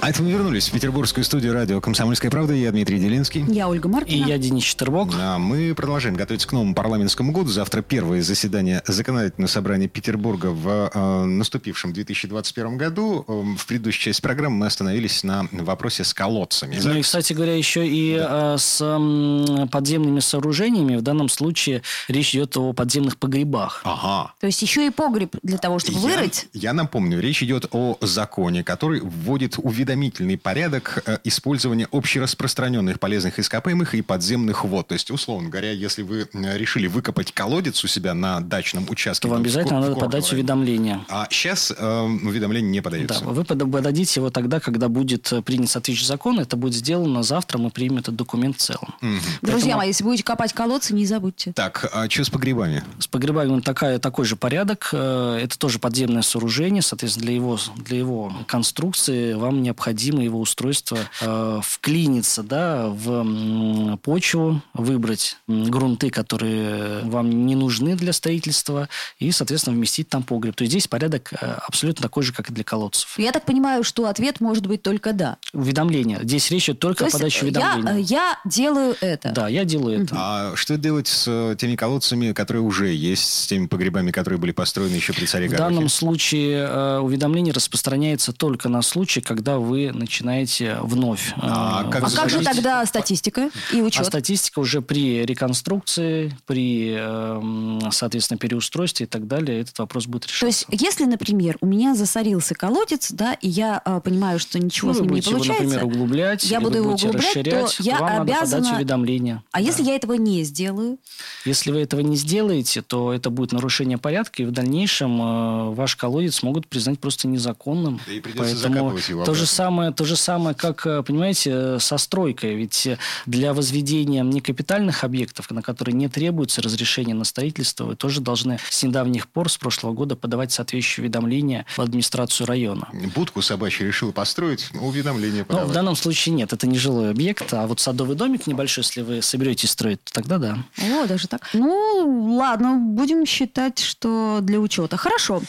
А 0.03 0.09
это 0.09 0.23
мы 0.23 0.31
вернулись 0.31 0.67
в 0.67 0.73
петербургскую 0.73 1.25
студию 1.25 1.53
радио 1.53 1.79
«Комсомольская 1.79 2.31
правда». 2.31 2.55
Я 2.55 2.71
Дмитрий 2.71 2.99
Делинский. 2.99 3.45
Я 3.47 3.69
Ольга 3.69 3.87
Маркина. 3.87 4.25
И 4.25 4.29
я 4.29 4.39
Денис 4.39 4.65
Четербок. 4.65 5.11
А 5.21 5.39
мы 5.39 5.75
продолжаем 5.75 6.17
готовиться 6.17 6.49
к 6.49 6.53
новому 6.53 6.75
парламентскому 6.75 7.33
году. 7.33 7.51
Завтра 7.51 7.83
первое 7.83 8.23
заседание 8.23 8.83
законодательного 8.87 9.51
собрания 9.51 9.89
Петербурга 9.89 10.47
в 10.47 10.91
э, 10.95 11.25
наступившем 11.25 11.93
2021 11.93 12.79
году. 12.79 13.27
Э, 13.29 13.43
в 13.59 13.67
предыдущей 13.67 14.05
части 14.05 14.23
программы 14.23 14.57
мы 14.57 14.67
остановились 14.67 15.23
на 15.23 15.47
вопросе 15.53 16.03
с 16.03 16.15
колодцами. 16.15 16.81
Ну 16.83 16.95
и, 16.95 17.03
кстати 17.03 17.35
говоря, 17.35 17.55
еще 17.55 17.87
и 17.87 18.17
да. 18.17 18.55
э, 18.55 18.59
с 18.59 18.79
э, 18.81 19.67
подземными 19.67 20.21
сооружениями. 20.21 20.97
В 20.97 21.03
данном 21.03 21.29
случае 21.29 21.83
речь 22.09 22.35
идет 22.35 22.57
о 22.57 22.73
подземных 22.73 23.19
погребах. 23.19 23.83
Ага. 23.85 24.33
То 24.41 24.47
есть 24.47 24.63
еще 24.63 24.87
и 24.87 24.91
погреб 24.91 25.37
для 25.43 25.59
того, 25.59 25.79
чтобы 25.79 25.99
я, 25.99 26.17
вырыть? 26.17 26.49
Я 26.55 26.73
напомню, 26.73 27.21
речь 27.21 27.43
идет 27.43 27.67
о 27.73 27.99
законе, 28.01 28.65
который 28.65 29.01
вводит 29.03 29.57
уведомление 29.59 29.90
уведомительный 29.91 30.39
порядок 30.39 31.03
э, 31.07 31.19
использования 31.25 31.89
общераспространенных 31.91 33.01
полезных 33.01 33.39
ископаемых 33.39 33.95
и 33.95 34.03
подземных 34.03 34.65
вод. 34.65 34.89
То 34.89 34.95
есть, 34.95 35.11
условно 35.11 35.49
говоря, 35.49 35.73
если 35.73 36.03
вы 36.03 36.29
э, 36.33 36.59
решили 36.59 36.87
выкопать 36.87 37.33
колодец 37.33 37.83
у 37.83 37.89
себя 37.89 38.15
на 38.15 38.41
дачном 38.41 38.87
участке... 38.89 39.27
То 39.27 39.29
вам 39.33 39.43
обязательно 39.43 39.81
надо 39.81 39.97
подать 39.97 40.33
уведомление. 40.33 41.01
А 41.09 41.27
сейчас 41.31 41.73
э, 41.77 42.01
уведомление 42.03 42.71
не 42.71 42.81
подается. 42.81 43.25
Да, 43.25 43.31
вы 43.31 43.45
подадите 43.45 44.21
его 44.21 44.31
тогда, 44.31 44.61
когда 44.61 44.89
будет 44.89 45.33
э, 45.33 45.43
принят 45.43 45.71
соответствующий 45.71 46.07
закон. 46.07 46.39
Это 46.39 46.57
будет 46.57 46.75
сделано 46.75 47.23
завтра, 47.23 47.59
мы 47.59 47.71
примем 47.71 47.99
этот 47.99 48.15
документ 48.15 48.57
в 48.57 48.61
целом. 48.61 48.95
Угу. 49.03 49.09
Друзья 49.43 49.53
Поэтому... 49.53 49.77
мои, 49.79 49.89
если 49.89 50.05
будете 50.05 50.23
копать 50.23 50.53
колодцы, 50.53 50.95
не 50.95 51.07
забудьте. 51.07 51.53
Так, 51.53 51.91
а 51.93 52.09
что 52.09 52.25
с 52.25 52.31
погребами? 52.31 52.85
С 52.99 53.09
погребами 53.09 53.61
такая, 53.61 53.99
такой 53.99 54.25
же 54.25 54.37
порядок. 54.37 54.91
Это 54.93 55.59
тоже 55.59 55.79
подземное 55.79 56.23
сооружение. 56.23 56.83
Соответственно, 56.83 57.27
для 57.27 57.35
его, 57.35 57.59
для 57.77 57.99
его 57.99 58.33
конструкции 58.47 59.33
вам 59.33 59.63
необходимо 59.63 59.80
необходимо 59.81 60.23
его 60.23 60.39
устройство 60.41 60.99
э, 61.23 61.61
вклиниться 61.63 62.43
да, 62.43 62.89
в 62.89 63.97
почву, 64.03 64.61
выбрать 64.75 65.39
грунты, 65.49 66.11
которые 66.11 67.01
вам 67.05 67.47
не 67.47 67.55
нужны 67.55 67.97
для 67.97 68.13
строительства, 68.13 68.89
и, 69.19 69.33
соответственно, 69.33 69.77
вместить 69.77 70.09
там 70.09 70.23
погреб. 70.23 70.55
То 70.55 70.65
есть 70.65 70.73
здесь 70.73 70.87
порядок 70.87 71.33
э, 71.33 71.37
абсолютно 71.67 72.03
такой 72.03 72.25
же, 72.25 72.35
как 72.35 72.51
и 72.51 72.53
для 72.53 72.63
колодцев. 72.63 73.19
Я 73.19 73.33
так 73.33 73.47
понимаю, 73.47 73.83
что 73.83 74.07
ответ 74.07 74.41
может 74.41 74.67
быть 74.67 74.83
только 74.83 75.15
«да». 75.15 75.39
Уведомление. 75.55 76.19
Здесь 76.23 76.51
речь 76.51 76.65
идет 76.69 76.79
только 76.79 77.05
То 77.05 77.09
о 77.09 77.11
подаче 77.13 77.45
уведомления. 77.47 77.97
Я, 77.97 78.19
я 78.19 78.39
делаю 78.45 78.95
это. 79.01 79.33
Да, 79.33 79.49
я 79.49 79.65
делаю 79.65 80.03
это. 80.03 80.15
А 80.19 80.57
что 80.57 80.77
делать 80.77 81.09
с 81.09 81.25
э, 81.27 81.57
теми 81.59 81.77
колодцами, 81.77 82.33
которые 82.33 82.63
уже 82.63 82.93
есть, 82.93 83.23
с 83.23 83.47
теми 83.47 83.67
погребами, 83.67 84.11
которые 84.11 84.39
были 84.39 84.53
построены 84.53 84.95
еще 84.95 85.15
при 85.15 85.25
царе 85.25 85.49
В 85.49 85.57
данном 85.57 85.89
случае 85.89 86.67
э, 86.69 86.99
уведомление 86.99 87.55
распространяется 87.55 88.33
только 88.33 88.69
на 88.69 88.83
случай, 88.83 89.23
когда 89.23 89.59
вы 89.59 89.70
начинаете 89.77 90.79
вновь. 90.83 91.33
А, 91.37 91.85
э, 91.87 91.91
как, 91.91 92.05
а 92.05 92.11
как 92.11 92.31
же 92.31 92.41
тогда 92.41 92.85
статистика 92.87 93.51
и 93.73 93.81
учет? 93.81 94.03
А 94.03 94.05
статистика 94.05 94.59
уже 94.59 94.83
при 94.83 95.25
реконструкции, 95.25 96.37
при, 96.47 96.97
э, 96.99 97.91
соответственно, 97.91 98.39
переустройстве 98.39 99.07
и 99.07 99.09
так 99.09 99.27
далее, 99.27 99.61
этот 99.61 99.79
вопрос 99.79 100.07
будет 100.07 100.27
решаться. 100.27 100.41
То 100.41 100.47
есть, 100.47 100.67
если, 100.71 101.05
например, 101.05 101.57
у 101.61 101.67
меня 101.67 101.95
засорился 101.95 102.55
колодец, 102.55 103.13
да, 103.13 103.35
и 103.35 103.49
я 103.49 103.81
э, 103.85 104.01
понимаю, 104.03 104.39
что 104.39 104.59
ничего 104.59 104.89
ну, 104.89 104.95
с 104.95 105.01
ним 105.01 105.11
не 105.11 105.23
получается, 105.23 105.63
его, 105.63 105.73
например, 105.73 105.85
углублять, 105.85 106.45
я 106.45 106.61
буду 106.61 106.79
его 106.79 106.93
углублять, 106.93 107.25
расширять, 107.25 107.77
то 107.77 107.83
я 107.83 107.99
вам 107.99 108.23
обязана... 108.23 108.43
надо 108.43 108.57
подать 108.57 108.77
уведомление. 108.77 109.43
А 109.53 109.59
да. 109.59 109.65
если 109.65 109.83
я 109.85 109.97
этого 109.97 110.15
не 110.15 110.43
сделаю? 110.45 110.99
Если 111.45 111.71
вы 111.71 111.81
этого 111.81 112.01
не 112.01 112.17
сделаете, 112.17 112.83
то 112.83 113.13
это 113.13 113.31
будет 113.31 113.53
нарушение 113.53 113.99
порядка, 113.99 114.43
и 114.43 114.47
в 114.47 114.51
дальнейшем 114.51 115.21
э, 115.21 115.75
ваш 115.75 115.97
колодец 115.97 116.43
могут 116.43 116.67
признать 116.67 116.99
просто 116.99 117.29
незаконным. 117.29 118.01
Да 118.07 118.13
и 118.13 118.21
придется 118.21 118.69
Поэтому 118.69 118.97
его 118.97 119.25
то 119.25 119.35
же 119.35 119.47
самое, 119.61 119.93
то 119.93 120.07
же 120.07 120.17
самое, 120.17 120.57
как, 120.57 120.87
э, 120.87 121.03
понимаете, 121.03 121.79
со 121.81 121.99
стройкой. 121.99 122.55
Ведь 122.55 122.89
для 123.27 123.53
возведения 123.53 124.23
некапитальных 124.23 125.05
объектов, 125.05 125.51
на 125.51 125.61
которые 125.61 125.95
не 125.95 126.09
требуется 126.09 126.63
разрешение 126.63 127.15
на 127.15 127.25
строительство, 127.25 127.85
вы 127.85 127.95
тоже 127.95 128.23
должны 128.23 128.59
с 128.71 128.83
недавних 128.83 129.29
пор, 129.29 129.51
с 129.51 129.59
прошлого 129.59 129.93
года, 129.93 130.17
подавать 130.17 130.51
соответствующие 130.51 131.05
уведомления 131.05 131.67
в 131.77 131.81
администрацию 131.83 132.47
района. 132.47 132.89
Будку 133.15 133.43
собачью 133.43 133.87
решил 133.87 134.13
построить, 134.13 134.71
уведомление 134.81 135.45
подавать. 135.45 135.67
Ну, 135.67 135.73
в 135.73 135.75
данном 135.75 135.97
случае 135.97 136.35
нет, 136.35 136.55
это 136.55 136.67
не 136.67 136.79
жилой 136.79 137.11
объект, 137.11 137.53
а 137.53 137.67
вот 137.67 137.81
садовый 137.81 138.17
домик 138.17 138.47
небольшой, 138.47 138.83
если 138.83 139.03
вы 139.03 139.21
соберетесь 139.21 139.73
строить, 139.73 140.03
то 140.05 140.13
тогда 140.15 140.39
да. 140.39 140.59
О, 140.79 141.07
даже 141.07 141.29
так. 141.29 141.51
Ну, 141.53 142.37
ладно, 142.39 142.79
будем 142.79 143.27
считать, 143.27 143.79
что 143.79 144.39
для 144.41 144.59
учета. 144.59 144.97
Хорошо. 144.97 145.43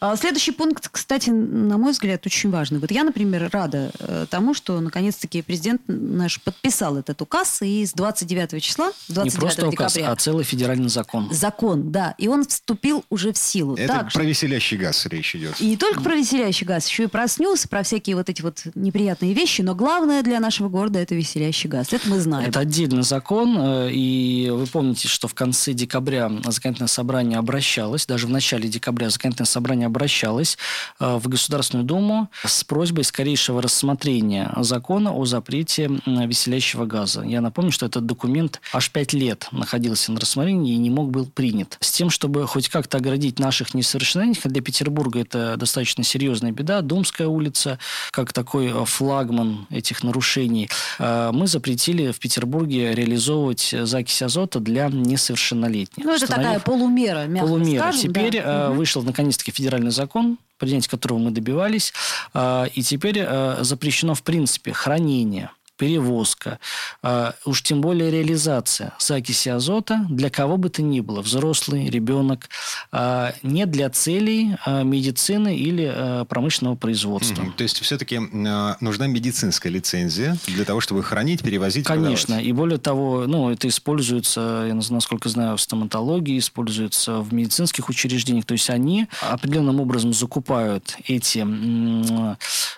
А, 0.00 0.16
следующий 0.16 0.52
пункт, 0.52 0.88
кстати, 0.90 1.30
на 1.30 1.78
мой 1.78 1.92
взгляд, 1.92 2.26
очень 2.26 2.50
важный. 2.50 2.78
Вот 2.78 2.90
я, 2.90 3.04
например, 3.04 3.48
рада 3.52 3.90
э, 3.98 4.26
тому, 4.28 4.54
что 4.54 4.80
наконец-таки 4.80 5.42
президент 5.42 5.82
наш 5.86 6.40
подписал 6.40 6.96
этот 6.96 7.20
указ, 7.22 7.62
и 7.62 7.84
с 7.84 7.92
29 7.92 8.62
числа, 8.62 8.92
29 9.08 9.34
Не 9.34 9.40
просто 9.40 9.62
декабря, 9.62 9.86
указ, 9.86 9.98
а 9.98 10.16
целый 10.16 10.44
федеральный 10.44 10.88
закон. 10.88 11.28
Закон, 11.32 11.92
да. 11.92 12.14
И 12.18 12.28
он 12.28 12.44
вступил 12.44 13.04
уже 13.10 13.32
в 13.32 13.38
силу. 13.38 13.74
Это 13.74 13.94
Так, 13.94 14.12
про 14.12 14.24
веселящий 14.24 14.76
газ 14.76 15.06
речь 15.06 15.34
идет. 15.36 15.60
и 15.60 15.66
не 15.66 15.76
только 15.76 16.00
про 16.00 16.14
веселящий 16.14 16.66
газ, 16.66 16.88
еще 16.88 17.04
и 17.04 17.06
про 17.06 17.28
снюс, 17.28 17.66
про 17.66 17.82
всякие 17.82 18.16
вот 18.16 18.28
эти 18.28 18.42
вот 18.42 18.62
неприятные 18.74 19.34
вещи, 19.34 19.62
но 19.62 19.74
главное 19.74 20.22
для 20.22 20.40
нашего 20.40 20.68
города 20.68 20.98
это 20.98 21.14
веселящий 21.14 21.68
газ. 21.68 21.92
Это 21.92 22.08
мы 22.08 22.20
знаем. 22.20 22.48
Это 22.48 22.60
отдельный 22.60 23.02
закон, 23.02 23.56
э, 23.58 23.90
и 23.92 24.50
вы 24.50 24.66
помните, 24.66 25.08
что 25.08 25.28
в 25.28 25.34
конце 25.34 25.72
декабря 25.72 26.28
законодательное 26.44 26.88
собрание 26.88 27.38
обращалось, 27.38 28.06
даже 28.06 28.26
в 28.26 28.30
начале 28.30 28.68
декабря 28.68 29.10
законодательное 29.10 29.46
собрание 29.46 29.83
обращалось 29.84 30.58
э, 31.00 31.16
в 31.16 31.28
Государственную 31.28 31.86
Думу 31.86 32.28
с 32.44 32.64
просьбой 32.64 33.04
скорейшего 33.04 33.62
рассмотрения 33.62 34.52
закона 34.58 35.12
о 35.12 35.24
запрете 35.24 35.90
веселящего 36.06 36.86
газа. 36.86 37.22
Я 37.22 37.40
напомню, 37.40 37.72
что 37.72 37.86
этот 37.86 38.06
документ 38.06 38.60
аж 38.72 38.90
пять 38.90 39.12
лет 39.12 39.48
находился 39.52 40.12
на 40.12 40.20
рассмотрении 40.20 40.74
и 40.74 40.76
не 40.76 40.90
мог 40.90 41.10
был 41.10 41.26
принят. 41.26 41.76
С 41.80 41.90
тем, 41.90 42.10
чтобы 42.10 42.46
хоть 42.46 42.68
как-то 42.68 42.98
оградить 42.98 43.38
наших 43.38 43.74
несовершеннолетних, 43.74 44.46
а 44.46 44.48
для 44.48 44.62
Петербурга 44.62 45.20
это 45.20 45.56
достаточно 45.56 46.04
серьезная 46.04 46.52
беда, 46.52 46.80
Думская 46.80 47.28
улица, 47.28 47.78
как 48.10 48.32
такой 48.32 48.66
э, 48.66 48.84
флагман 48.84 49.66
этих 49.70 50.02
нарушений, 50.02 50.68
э, 50.98 51.30
мы 51.32 51.46
запретили 51.46 52.12
в 52.12 52.18
Петербурге 52.18 52.94
реализовывать 52.94 53.74
закись 53.82 54.22
азота 54.22 54.60
для 54.60 54.88
несовершеннолетних. 54.88 56.04
ну, 56.04 56.14
это 56.14 56.26
такая 56.26 56.60
полумера, 56.60 57.26
мягко 57.26 57.48
полумера. 57.48 57.82
скажем. 57.82 58.00
Теперь 58.00 58.42
да. 58.42 58.70
вышел 58.70 59.02
наконец-таки 59.02 59.50
федеральный 59.50 59.73
закон, 59.90 60.38
принятия 60.58 60.90
которого 60.90 61.18
мы 61.18 61.30
добивались, 61.30 61.92
э, 62.32 62.66
и 62.74 62.82
теперь 62.82 63.18
э, 63.18 63.58
запрещено 63.60 64.14
в 64.14 64.22
принципе 64.22 64.72
хранение 64.72 65.50
перевозка, 65.76 66.58
э, 67.02 67.32
уж 67.44 67.62
тем 67.62 67.80
более 67.80 68.10
реализация 68.10 68.94
закиси 68.98 69.48
азота 69.48 70.06
для 70.08 70.30
кого 70.30 70.56
бы 70.56 70.68
то 70.68 70.82
ни 70.82 71.00
было, 71.00 71.20
взрослый, 71.20 71.88
ребенок, 71.90 72.48
э, 72.92 73.32
не 73.42 73.66
для 73.66 73.90
целей 73.90 74.56
э, 74.66 74.84
медицины 74.84 75.56
или 75.56 76.24
промышленного 76.28 76.76
производства. 76.76 77.42
Мгм. 77.42 77.52
То 77.52 77.62
есть 77.62 77.80
все-таки 77.80 78.18
нужна 78.18 79.06
медицинская 79.06 79.72
лицензия 79.72 80.36
для 80.46 80.64
того, 80.64 80.80
чтобы 80.80 81.02
хранить, 81.02 81.42
перевозить, 81.42 81.86
Конечно. 81.86 82.26
продавать. 82.26 82.46
И 82.46 82.52
более 82.52 82.78
того, 82.78 83.24
ну, 83.26 83.50
это 83.50 83.68
используется, 83.68 84.66
я 84.68 84.74
насколько 84.74 85.28
знаю, 85.28 85.56
в 85.56 85.60
стоматологии, 85.60 86.38
используется 86.38 87.20
в 87.20 87.32
медицинских 87.32 87.88
учреждениях. 87.88 88.44
То 88.44 88.52
есть 88.52 88.70
они 88.70 89.08
определенным 89.20 89.80
образом 89.80 90.12
закупают 90.12 90.96
эти 91.06 91.44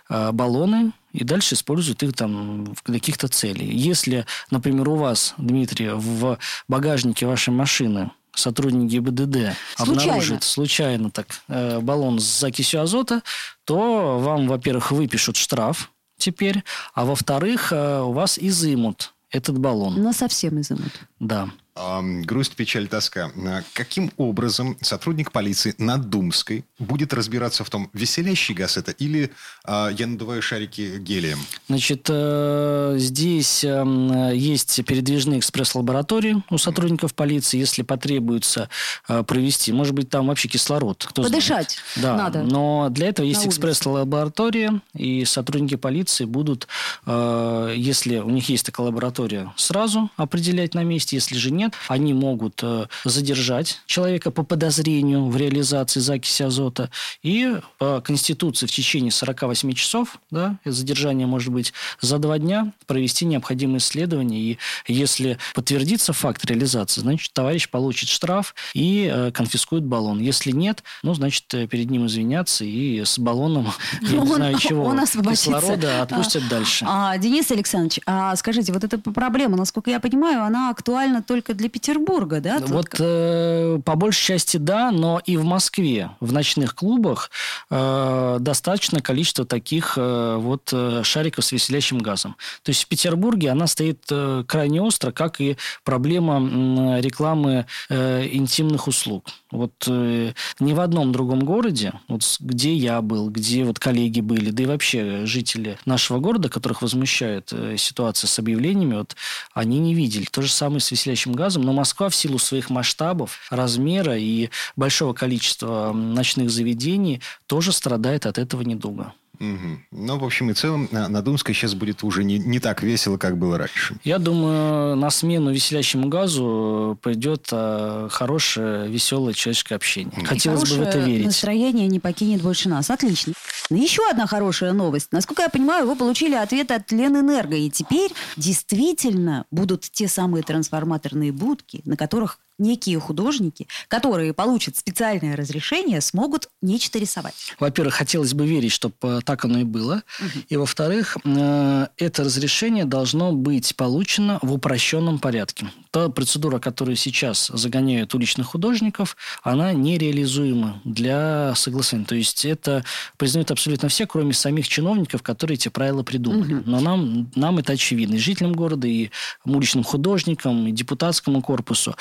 баллоны 0.09 0.93
и 1.17 1.25
дальше 1.25 1.55
используют 1.55 2.03
их 2.03 2.13
там 2.13 2.75
для 2.85 2.95
каких-то 2.95 3.29
целей. 3.29 3.67
Если, 3.75 4.27
например, 4.51 4.89
у 4.89 4.97
вас, 4.97 5.35
Дмитрий, 5.39 5.91
в 5.93 6.39
багажнике 6.69 7.27
вашей 7.27 7.51
машины 7.51 8.11
сотрудники 8.35 8.93
ГИБДД 8.93 9.57
Случайно. 9.77 10.03
обнаружат 10.03 10.45
случайно 10.45 11.11
так 11.11 11.27
э, 11.49 11.81
баллон 11.81 12.21
с 12.21 12.25
закисью 12.25 12.83
азота, 12.83 13.23
то 13.65 14.19
вам, 14.19 14.47
во-первых, 14.47 14.91
выпишут 14.91 15.37
штраф 15.37 15.91
теперь, 16.19 16.63
а 16.95 17.07
во-вторых, 17.07 17.73
э, 17.73 18.01
у 18.03 18.13
вас 18.13 18.39
изымут 18.39 19.15
этот 19.31 19.59
баллон. 19.59 20.03
Но 20.03 20.13
совсем 20.13 20.61
изымут. 20.61 20.93
Да. 21.19 21.49
Грусть, 21.77 22.57
печаль, 22.57 22.89
тоска. 22.89 23.31
А 23.37 23.63
Каким 23.75 24.11
образом 24.17 24.77
сотрудник 24.81 25.31
полиции 25.31 25.75
на 25.79 25.99
Думской 25.99 26.65
будет 26.79 27.13
разбираться 27.13 27.65
в 27.65 27.71
том, 27.71 27.91
веселящий 27.93 28.55
газ 28.55 28.77
это 28.77 28.93
или 28.93 29.31
а, 29.65 29.91
я 29.91 30.07
надуваю 30.07 30.41
шарики 30.41 30.99
гелием? 30.99 31.39
Значит, 31.69 32.07
э, 32.09 32.95
здесь 32.99 33.63
э, 33.65 34.31
есть 34.35 34.85
передвижные 34.87 35.39
экспресс-лаборатории 35.41 36.43
у 36.51 36.59
сотрудников 36.59 37.15
полиции, 37.15 37.59
если 37.59 37.83
потребуется 37.83 38.71
э, 39.09 39.23
провести. 39.23 39.73
Может 39.73 39.95
быть, 39.95 40.09
там 40.09 40.29
вообще 40.29 40.49
кислород. 40.49 41.05
Кто 41.07 41.23
знает. 41.23 41.35
Подышать 41.35 41.79
Да, 41.97 42.17
надо. 42.17 42.43
но 42.43 42.89
для 42.91 43.09
этого 43.09 43.27
есть 43.27 43.47
экспресс-лаборатория, 43.47 44.81
и 44.95 45.25
сотрудники 45.25 45.77
полиции 45.77 46.25
будут, 46.25 46.69
э, 47.05 47.75
если 47.77 48.19
у 48.19 48.31
них 48.31 48.49
есть 48.49 48.65
такая 48.65 48.87
лаборатория, 48.87 49.53
сразу 49.57 50.11
определять 50.17 50.75
на 50.75 50.85
месте. 50.85 51.17
Если 51.17 51.37
же 51.37 51.51
нет, 51.51 51.66
они 51.89 52.15
могут 52.15 52.61
э, 52.63 52.87
задержать 53.05 53.81
человека 53.87 54.31
по 54.31 54.43
подозрению 54.43 55.27
в 55.27 55.37
реализации 55.37 56.01
закиси 56.01 56.43
азота. 56.43 56.91
И 57.23 57.57
по 57.79 58.01
Конституции 58.01 58.67
в 58.67 58.73
течение 58.73 59.11
48 59.11 59.73
часов, 59.73 60.19
да, 60.31 60.59
задержание 60.65 61.27
может 61.27 61.53
быть 61.53 61.73
за 62.01 62.19
два 62.19 62.39
дня, 62.39 62.73
провести 62.87 63.25
необходимые 63.25 63.79
исследования. 63.79 64.41
И 64.41 64.59
если 64.87 65.39
подтвердится 65.55 66.13
факт 66.13 66.45
реализации, 66.45 67.01
значит, 67.01 67.33
товарищ 67.33 67.69
получит 67.69 68.09
штраф 68.09 68.55
и 68.75 69.11
э, 69.13 69.31
конфискует 69.33 69.85
баллон. 69.85 70.19
Если 70.19 70.51
нет, 70.51 70.83
ну, 71.03 71.15
значит, 71.15 71.53
э, 71.55 71.67
перед 71.67 71.91
ним 71.91 72.07
извиняться 72.07 72.65
и 72.65 73.05
с 73.05 73.19
баллоном, 73.19 73.73
я 74.03 74.19
не 74.19 74.27
знаю 74.27 74.59
чего, 74.61 74.85
он 74.85 75.01
кислорода 75.05 76.03
отпустят 76.03 76.49
дальше. 76.49 76.85
А, 76.89 77.17
Денис 77.19 77.51
Александрович, 77.51 78.01
а 78.07 78.35
скажите, 78.37 78.73
вот 78.73 78.85
эта 78.85 78.99
проблема, 78.99 79.57
насколько 79.57 79.91
я 79.91 80.01
понимаю, 80.01 80.43
она 80.43 80.71
актуальна 80.71 81.23
только 81.23 81.55
для 81.57 81.69
Петербурга, 81.69 82.41
да? 82.41 82.61
Тут 82.61 82.71
Вот 82.71 82.87
э, 82.99 83.81
по 83.85 83.97
большей 83.97 84.27
части 84.27 84.57
да, 84.57 84.91
но 84.91 85.21
и 85.25 85.37
в 85.37 85.45
Москве 85.45 86.11
в 86.21 86.33
ночных 86.33 86.75
клубах 86.75 87.31
э, 87.71 88.37
достаточно 88.41 89.01
количество 89.01 89.45
таких 89.45 89.95
э, 89.97 90.37
вот 90.39 90.71
э, 90.73 91.03
шариков 91.03 91.45
с 91.45 91.53
веселящим 91.53 91.99
газом. 91.99 92.37
То 92.63 92.71
есть 92.71 92.85
в 92.85 92.89
Петербурге 92.89 93.51
она 93.51 93.67
стоит 93.67 94.05
э, 94.11 94.45
крайне 94.47 94.81
остро, 94.83 95.11
как 95.13 95.41
и 95.41 95.57
проблема 95.85 96.37
м, 96.37 97.01
рекламы 97.01 97.67
э, 97.89 98.29
интимных 98.31 98.89
услуг. 98.89 99.25
Вот 99.53 99.73
э, 99.87 100.33
ни 100.59 100.73
в 100.73 100.81
одном 100.81 101.13
другом 101.13 101.41
городе, 101.41 101.93
вот 102.09 102.23
где 102.41 102.75
я 102.75 103.01
был, 103.01 103.31
где 103.31 103.65
вот 103.65 103.79
коллеги 103.79 104.21
были, 104.21 104.51
да 104.51 104.65
и 104.65 104.67
вообще 104.67 105.25
жители 105.25 105.79
нашего 105.85 106.19
города, 106.19 106.49
которых 106.49 106.83
возмущает 106.83 107.53
э, 107.53 107.77
ситуация 107.77 108.27
с 108.27 108.39
объявлениями, 108.41 108.95
вот 108.95 109.15
они 109.55 109.79
не 109.79 109.95
видели. 109.95 110.25
То 110.25 110.43
же 110.43 110.51
самое 110.51 110.81
с 110.81 110.91
веселящим 110.91 111.33
газом, 111.33 111.63
но 111.63 111.73
Москва 111.73 112.09
в 112.09 112.17
силу 112.17 112.39
своих 112.39 112.71
масштабов, 112.71 113.47
размера 113.51 114.19
и 114.19 114.51
большого 114.75 115.13
количества 115.13 115.93
ночных 115.93 116.51
заведений 116.51 117.21
тоже 117.47 117.73
страдает 117.73 118.27
от 118.27 118.39
этого 118.39 118.63
недуга. 118.63 119.15
Мгм. 119.39 119.85
Ну, 119.91 120.19
в 120.19 120.25
общем 120.25 120.51
и 120.51 120.55
целом, 120.55 120.89
на 120.91 121.09
на 121.09 121.23
Думской 121.23 121.55
сейчас 121.55 121.75
будет 121.75 122.03
уже 122.05 122.25
не, 122.25 122.39
не 122.39 122.61
так 122.61 122.83
весело, 122.83 123.17
как 123.17 123.39
было 123.39 123.59
раньше. 123.59 123.97
Я 124.05 124.19
думаю, 124.19 124.97
на 124.97 125.11
смену 125.11 125.53
веселящему 125.53 126.09
газу 126.09 126.97
э, 126.97 127.03
пойдет 127.03 127.49
э, 127.53 128.09
хорошее, 128.11 128.89
веселое 128.89 129.35
человеческое 129.35 129.77
общение. 129.77 130.25
Хотелось 130.25 130.63
бы 130.63 130.77
в 130.77 130.81
это 130.83 130.93
Хорошее 130.93 131.13
верить. 131.13 131.27
настроение 131.27 131.87
не 131.89 132.01
покинет 132.01 132.43
больше 132.43 132.69
нас. 132.69 132.91
Отлично. 132.91 133.33
Еще 133.71 134.03
одна 134.09 134.27
хорошая 134.27 134.73
новость. 134.73 135.09
Насколько 135.11 135.43
я 135.43 135.49
понимаю, 135.49 135.87
вы 135.87 135.97
получили 135.97 136.35
ответ 136.35 136.71
от 136.71 136.93
Ленэнерго. 136.93 137.57
И 137.57 137.69
теперь 137.71 138.13
действительно 138.37 139.45
будут 139.51 139.83
те 139.83 140.09
самые 140.09 140.43
трансформаторные 140.43 141.33
будки, 141.33 141.83
на 141.85 141.97
которых 141.97 142.39
некие 142.59 142.99
художники, 142.99 143.67
которые 143.89 144.33
получат 144.33 144.77
специальное 144.77 145.37
разрешение, 145.37 146.01
смогут 146.01 146.49
нечто 146.63 146.99
рисовать. 146.99 147.35
Во-первых, 147.59 147.95
хотелось 147.95 148.35
бы 148.35 148.47
верить, 148.47 148.73
чтобы 148.73 149.21
так 149.25 149.45
оно 149.45 149.61
и 149.61 149.65
было. 149.65 150.03
И, 150.49 150.57
во-вторых, 150.57 151.17
э, 151.25 151.87
это 151.97 152.25
разрешение 152.25 152.85
должно 152.85 153.33
быть 153.33 153.77
получено 153.77 154.39
в 154.43 154.53
упрощенном 154.53 155.19
порядке. 155.19 155.71
Та 155.91 156.09
процедура, 156.09 156.59
которую 156.59 156.97
сейчас 156.97 157.51
загоняют 157.53 158.15
уличных 158.15 158.49
художников, 158.49 159.17
она 159.43 159.73
нереализуема 159.73 160.81
для 160.85 161.55
согласования. 161.55 162.07
То 162.07 162.15
есть 162.15 162.45
это 162.45 162.85
признают 163.17 163.51
абсолютно 163.51 163.89
все, 163.89 164.07
кроме 164.07 164.33
самих 164.33 164.69
чиновников, 164.69 165.23
которые 165.23 165.57
эти 165.57 165.69
правила 165.69 166.03
придумали. 166.03 166.63
Но 166.65 166.81
нам, 166.81 167.31
нам 167.35 167.59
это 167.59 167.73
очевидно. 167.73 168.15
И 168.15 168.19
жителям 168.19 168.53
города, 168.53 168.87
и 168.87 169.11
уличным 169.45 169.85
художникам, 169.85 170.67
и 170.67 170.73
депутатскому 170.73 171.43
корпусу. 171.43 171.95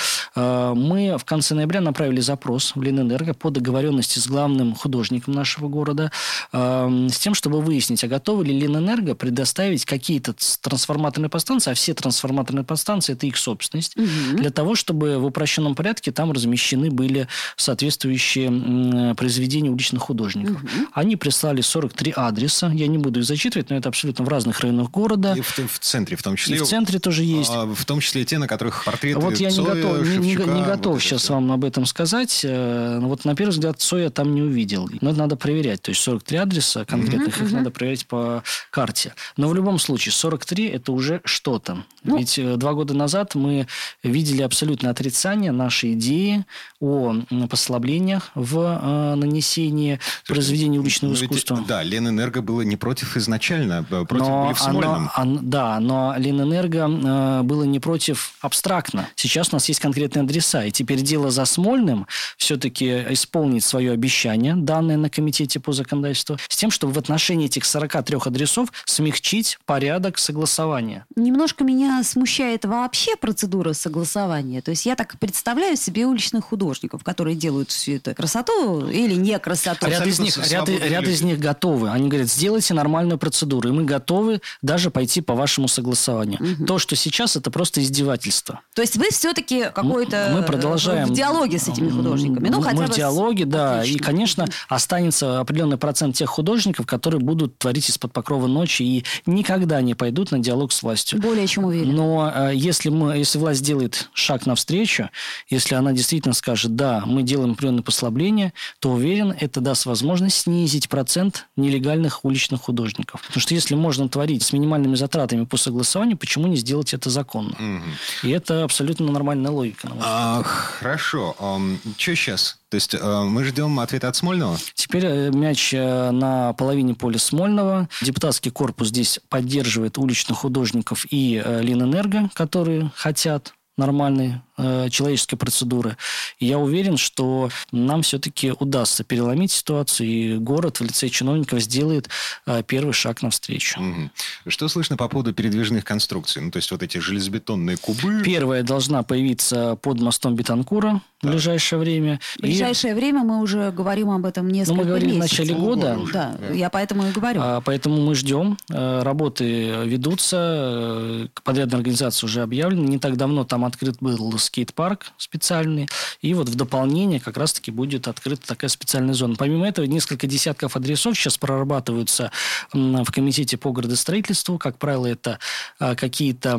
Э, 0.46 0.74
мы 0.76 1.18
в 1.18 1.26
конце 1.26 1.56
ноября 1.56 1.82
направили 1.82 2.22
запрос 2.22 2.74
в 2.76 2.82
Ленэнерго 2.82 3.34
по 3.34 3.50
договоренности 3.50 4.20
с 4.20 4.28
главным 4.28 4.76
художником 4.76 5.34
нашего 5.34 5.68
города 5.68 6.12
э, 6.52 7.08
с 7.12 7.18
тем, 7.18 7.34
чтобы 7.34 7.62
выяснить, 7.62 8.04
а 8.04 8.08
готовы 8.08 8.46
ли 8.46 8.60
Ленэнерго 8.60 9.16
предоставить 9.16 9.86
какие-то 9.86 10.34
трансформаторные 10.62 11.30
подстанции, 11.30 11.72
а 11.72 11.74
все 11.74 11.94
трансформаторные 11.94 12.64
подстанции– 12.64 13.14
это 13.16 13.26
их 13.26 13.38
собственность, 13.38 13.98
угу. 13.98 14.38
для 14.38 14.50
того, 14.50 14.76
чтобы 14.76 15.18
в 15.18 15.26
упрощенном 15.26 15.76
порядке 15.76 16.12
там 16.12 16.32
размещены 16.32 16.90
были 16.90 17.28
соответствующие 17.56 19.16
произведения 19.16 19.70
уличных 19.70 20.04
художников. 20.04 20.64
Угу. 20.64 20.70
Они 20.94 21.16
прислали 21.16 21.62
43 21.62 22.14
адреса, 22.16 22.72
я 22.74 22.88
не 22.88 22.98
буду 22.98 23.20
их 23.20 23.26
зачитывать, 23.26 23.70
но 23.70 23.78
это 23.78 23.90
абсолютно 23.90 24.26
в 24.26 24.30
разных 24.30 24.60
районах 24.60 24.92
города. 24.92 25.34
И 25.36 25.42
в, 25.42 25.58
в 25.58 25.80
центре 25.80 26.18
в 26.18 26.24
том 26.24 26.36
числе. 26.36 26.58
И 26.58 26.60
в 26.60 26.66
центре 26.66 27.00
тоже 27.00 27.24
есть. 27.24 27.52
А, 27.54 27.66
в 27.66 27.86
том 27.86 28.00
числе 28.00 28.26
те, 28.26 28.38
на 28.38 28.48
которых 28.48 28.84
портреты 28.84 29.20
Вот 29.20 29.38
я 29.38 29.50
Цоя, 29.50 29.76
не 29.76 29.82
готов, 29.82 30.08
не, 30.08 30.18
не, 30.18 30.35
не 30.44 30.64
готов 30.64 30.94
вот 30.94 31.02
сейчас 31.02 31.30
вам 31.30 31.52
об 31.52 31.64
этом 31.64 31.86
сказать. 31.86 32.42
Э, 32.44 33.00
вот 33.02 33.26
на 33.26 33.36
первый 33.36 33.52
взгляд 33.52 33.80
Цоя 33.80 34.10
там 34.10 34.34
не 34.34 34.42
увидел. 34.42 34.90
Но 35.02 35.12
это 35.12 35.20
надо 35.20 35.36
проверять. 35.36 35.82
То 35.82 35.90
есть 35.90 36.02
43 36.02 36.38
адреса 36.38 36.86
конкретных, 36.86 37.42
их 37.42 37.52
надо 37.52 37.72
проверять 37.72 38.06
по 38.08 38.44
карте. 38.72 39.14
Но 39.38 39.48
в 39.48 39.56
любом 39.56 39.80
случае 39.80 40.14
43 40.14 40.68
это 40.68 40.92
уже 40.92 41.22
что-то. 41.24 41.84
Ну, 42.04 42.18
Ведь 42.18 42.38
э, 42.38 42.56
два 42.58 42.74
года 42.74 42.94
назад 42.94 43.36
мы 43.36 43.68
видели 44.04 44.42
абсолютное 44.42 44.92
отрицание 44.92 45.52
нашей 45.52 45.94
идеи 45.94 46.46
о 46.80 47.16
послаблениях 47.50 48.32
в 48.36 48.80
э, 48.82 49.16
нанесении 49.16 50.00
произведений 50.28 50.80
уличного 50.80 51.14
ведь, 51.14 51.24
искусства. 51.24 51.64
Да, 51.68 51.82
Ленэнерго 51.84 52.42
было 52.42 52.62
не 52.62 52.78
против 52.78 53.18
изначально, 53.18 53.84
против 53.84 54.20
но 54.20 54.44
были 54.44 54.54
в 54.54 54.60
Смольном. 54.60 54.94
Оно, 54.94 55.12
оно, 55.16 55.40
да, 55.42 55.80
но 55.80 56.16
Ленэнерго 56.18 56.88
э, 56.88 57.42
было 57.44 57.64
не 57.64 57.80
против 57.80 58.36
абстрактно. 58.42 59.10
Сейчас 59.16 59.50
у 59.52 59.56
нас 59.56 59.68
есть 59.68 59.80
конкретные 59.80 60.22
адреса. 60.26 60.66
И 60.66 60.72
теперь 60.72 61.02
дело 61.02 61.32
за 61.32 61.46
Смольным 61.46 62.08
все-таки 62.38 63.06
исполнить 63.10 63.64
свое 63.64 63.92
обещание, 63.92 64.56
данное 64.56 64.98
на 64.98 65.10
комитете 65.10 65.60
по 65.60 65.72
законодательству, 65.72 66.38
с 66.50 66.56
тем, 66.56 66.72
чтобы 66.72 66.94
в 66.94 66.98
отношении 66.98 67.46
этих 67.46 67.66
43 67.66 68.18
адресов 68.26 68.70
смягчить 68.86 69.58
порядок 69.66 70.18
согласования. 70.18 71.06
Немножко 71.16 71.64
меня 71.64 72.04
смущает 72.04 72.66
вообще 72.66 73.16
процедура 73.16 73.74
согласования. 73.74 74.62
То 74.62 74.72
есть 74.72 74.86
я 74.86 74.96
так 74.96 75.18
представляю 75.20 75.78
себе 75.78 76.06
уличных 76.06 76.46
художников, 76.46 77.04
которые 77.04 77.36
делают 77.36 77.70
всю 77.72 77.94
эту 77.94 78.14
красоту 78.16 78.88
или 78.88 79.14
не 79.14 79.38
красоту. 79.40 79.88
Ряд 79.88 80.08
из 80.08 80.20
них, 80.20 80.38
ряд, 80.52 80.70
ряд 80.70 81.04
из 81.08 81.22
них 81.22 81.40
готовы. 81.40 81.90
Они 81.90 82.10
говорят, 82.10 82.30
сделайте 82.30 82.74
нормальную 82.74 83.18
процедуру, 83.18 83.70
и 83.70 83.72
мы 83.72 83.84
готовы 83.84 84.42
даже 84.62 84.92
пойти 84.92 85.22
по 85.22 85.34
вашему 85.34 85.68
согласованию. 85.68 86.42
Угу. 86.42 86.66
То, 86.66 86.80
что 86.80 86.96
сейчас, 86.96 87.36
это 87.36 87.52
просто 87.52 87.82
издевательство. 87.82 88.62
То 88.74 88.82
есть 88.82 88.98
вы 88.98 89.10
все-таки 89.12 89.66
какой-то 89.74 90.15
мы 90.34 90.44
продолжаем 90.44 91.08
в 91.08 91.14
диалоге 91.14 91.60
с 91.60 91.68
этими 91.68 91.90
художниками. 91.90 92.50
Ну, 92.50 92.62
хотя 92.62 92.78
мы 92.78 92.86
в 92.88 92.92
диалоге, 92.92 93.46
да. 93.46 93.80
Отлично. 93.80 93.96
И, 93.96 94.00
конечно, 94.00 94.48
останется 94.68 95.40
определенный 95.40 95.78
процент 95.78 96.16
тех 96.16 96.30
художников, 96.30 96.86
которые 96.86 97.22
будут 97.22 97.58
творить 97.58 97.90
из-под 97.90 98.14
покрова 98.14 98.48
ночи 98.48 98.84
и 98.84 99.06
никогда 99.26 99.82
не 99.82 99.96
пойдут 99.96 100.32
на 100.32 100.40
диалог 100.40 100.72
с 100.72 100.82
властью. 100.84 101.20
Более 101.20 101.48
чем 101.48 101.66
уверен. 101.66 101.94
Но 101.94 102.32
э, 102.34 102.52
если, 102.56 102.90
мы, 102.90 103.18
если 103.18 103.38
власть 103.38 103.64
делает 103.64 104.10
шаг 104.14 104.46
навстречу, 104.46 105.10
если 105.50 105.76
она 105.76 105.92
действительно 105.94 106.34
скажет, 106.34 106.76
да, 106.76 107.04
мы 107.06 107.24
делаем 107.24 107.52
определенное 107.52 107.84
послабление, 107.84 108.54
то 108.80 108.92
уверен, 108.92 109.36
это 109.40 109.62
даст 109.62 109.86
возможность 109.86 110.38
снизить 110.38 110.90
процент 110.90 111.48
нелегальных 111.56 112.26
уличных 112.26 112.62
художников. 112.62 113.22
Потому 113.28 113.42
что 113.42 113.54
если 113.54 113.76
можно 113.76 114.10
творить 114.10 114.44
с 114.44 114.54
минимальными 114.54 114.96
затратами 114.96 115.46
по 115.46 115.58
согласованию, 115.58 116.18
почему 116.18 116.48
не 116.48 116.56
сделать 116.56 116.94
это 116.94 117.10
законно? 117.10 117.52
Угу. 117.52 118.28
И 118.28 118.32
это 118.32 118.64
абсолютно 118.64 119.12
нормальная 119.12 119.52
логика. 119.52 119.90
А, 120.08 120.44
хорошо. 120.44 121.36
Um, 121.40 121.80
что 121.98 122.16
сейчас? 122.16 122.60
То 122.70 122.76
есть 122.76 122.94
э, 122.94 123.24
мы 123.24 123.44
ждем 123.44 123.80
ответа 123.80 124.08
от 124.08 124.16
Смольного? 124.16 124.56
Теперь 124.76 125.04
э, 125.04 125.32
мяч 125.32 125.74
э, 125.74 126.12
на 126.12 126.54
половине 126.54 126.94
поля 126.94 127.18
Смольного. 127.18 127.90
Депутатский 128.04 128.52
корпус 128.52 128.90
здесь 128.90 129.20
поддерживает 129.30 129.98
уличных 129.98 130.38
художников 130.38 131.08
и 131.10 131.42
Ленэнерго, 131.44 132.30
которые 132.36 132.92
хотят 132.96 133.56
нормальной 133.78 134.42
э, 134.58 134.90
человеческой 134.90 135.36
процедуры. 135.36 135.98
И 136.40 136.46
я 136.46 136.58
уверен, 136.58 136.98
что 136.98 137.50
нам 137.72 138.04
все-таки 138.04 138.54
удастся 138.58 139.04
переломить 139.04 139.52
ситуацию, 139.52 140.08
и 140.08 140.38
город 140.38 140.80
в 140.80 140.84
лице 140.84 141.10
чиновников 141.10 141.62
сделает 141.62 142.10
э, 142.46 142.64
первый 142.66 142.94
шаг 142.94 143.22
навстречу. 143.22 143.80
Угу. 143.80 144.10
Что 144.48 144.68
слышно 144.70 144.96
по 144.98 145.08
поводу 145.10 145.34
передвижных 145.34 145.84
конструкций? 145.84 146.42
Ну, 146.42 146.52
то 146.52 146.58
есть 146.58 146.72
вот 146.72 146.84
эти 146.84 146.98
железобетонные 147.00 147.78
кубы? 147.78 148.22
Первая 148.24 148.64
должна 148.64 149.04
появиться 149.04 149.78
под 149.82 150.00
мостом 150.00 150.36
Бетанкура 150.36 151.02
в 151.22 151.28
ближайшее 151.28 151.80
время. 151.80 152.20
В 152.38 152.42
ближайшее 152.42 152.94
и... 152.94 152.96
время 152.96 153.24
мы 153.24 153.42
уже 153.42 153.72
говорим 153.72 154.10
об 154.12 154.26
этом 154.26 154.48
несколько 154.48 154.56
месяцев. 154.56 154.76
Ну, 154.76 154.82
мы 154.84 154.88
говорили 154.88 155.16
месяцев. 155.18 155.38
в 155.38 155.42
начале 155.42 155.60
года. 155.60 156.00
Да, 156.14 156.38
да, 156.40 156.54
я 156.54 156.70
поэтому 156.70 157.08
и 157.08 157.12
говорю. 157.12 157.42
А, 157.44 157.62
поэтому 157.62 158.02
мы 158.02 158.16
ждем. 158.16 158.58
Э, 158.70 159.02
работы 159.04 159.84
ведутся. 159.86 160.38
Э, 160.40 161.28
подрядная 161.44 161.80
организация 161.80 162.28
уже 162.28 162.42
объявлена. 162.42 162.88
Не 162.88 163.00
так 163.00 163.18
давно 163.18 163.44
там 163.44 163.65
открыт 163.66 163.98
был 164.00 164.38
скейт-парк 164.38 165.12
специальный. 165.18 165.88
И 166.22 166.34
вот 166.34 166.50
в 166.50 166.56
дополнение 166.56 167.20
как 167.20 167.38
раз-таки 167.38 167.72
будет 167.72 168.08
открыта 168.08 168.48
такая 168.48 168.70
специальная 168.70 169.14
зона. 169.14 169.36
Помимо 169.38 169.68
этого, 169.68 169.86
несколько 169.86 170.28
десятков 170.28 170.76
адресов 170.76 171.18
сейчас 171.18 171.38
прорабатываются 171.38 172.32
в 172.74 173.12
комитете 173.12 173.58
по 173.58 173.72
градостроительству. 173.72 174.58
Как 174.58 174.78
правило, 174.78 175.08
это 175.08 175.40
э, 175.80 175.96
какие-то 175.96 176.58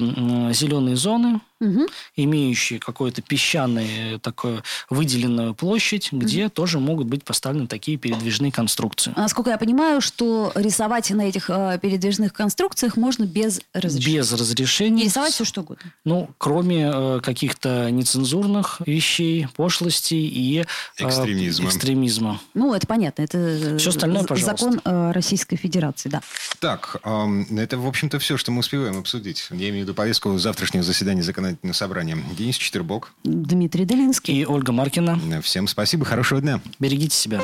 зеленые 0.53 0.97
зоны, 0.97 1.41
угу. 1.61 1.87
имеющие 2.17 2.79
какую-то 2.79 3.23
песчаную 3.23 4.21
такую 4.21 4.63
выделенную 4.91 5.55
площадь, 5.55 6.13
где 6.13 6.47
угу. 6.47 6.51
тоже 6.51 6.79
могут 6.79 7.07
быть 7.07 7.25
поставлены 7.25 7.67
такие 7.67 7.97
передвижные 7.97 8.53
конструкции. 8.53 9.13
А 9.17 9.21
насколько 9.21 9.51
я 9.51 9.59
понимаю, 9.59 10.01
что 10.01 10.53
рисовать 10.55 11.11
на 11.11 11.23
этих 11.23 11.51
э, 11.51 11.79
передвижных 11.81 12.33
конструкциях 12.33 12.97
можно 12.97 13.25
без 13.25 13.61
разрешения. 13.73 14.19
Без 14.19 14.33
разрешения. 14.33 15.03
И 15.03 15.07
рисовать 15.07 15.33
все 15.33 15.45
что 15.45 15.63
угодно. 15.63 15.93
Ну, 16.05 16.31
кроме 16.39 16.91
э, 16.93 17.21
каких-то 17.23 17.91
нецензурных 17.91 18.81
вещей, 18.87 19.49
пошлостей 19.57 20.27
и 20.27 20.61
э, 20.61 20.65
экстремизма. 20.99 21.69
экстремизма. 21.69 22.41
Ну, 22.55 22.75
это 22.75 22.87
понятно. 22.87 23.23
Это 23.23 23.77
все 23.79 23.91
остальное, 23.91 24.25
пожалуйста. 24.25 24.65
закон 24.65 24.81
э, 24.85 25.13
Российской 25.13 25.57
Федерации, 25.57 26.09
да. 26.09 26.23
Так, 26.61 26.97
э, 27.03 27.45
это, 27.57 27.79
в 27.79 27.87
общем-то, 27.87 28.19
все, 28.19 28.37
что 28.37 28.53
мы 28.53 28.61
успеваем 28.61 28.99
обсудить. 28.99 29.47
Я 29.51 29.69
имею 29.69 29.85
в 29.85 29.89
виду 29.89 29.95
повестку 29.95 30.37
завтрашнего 30.39 30.85
заседания 30.85 31.23
законодательного 31.47 31.73
законодательное 31.73 31.73
собрание. 31.73 32.19
Денис 32.37 32.57
Четербок. 32.57 33.13
Дмитрий 33.25 33.85
Долинский. 33.85 34.41
И 34.41 34.45
Ольга 34.45 34.73
Маркина. 34.73 35.19
Всем 35.43 35.69
спасибо, 35.69 36.05
хорошего 36.05 36.41
дня. 36.41 36.61
Берегите 36.79 37.17
себя. 37.17 37.41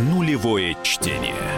Нулевое 0.00 0.76
чтение. 0.82 1.57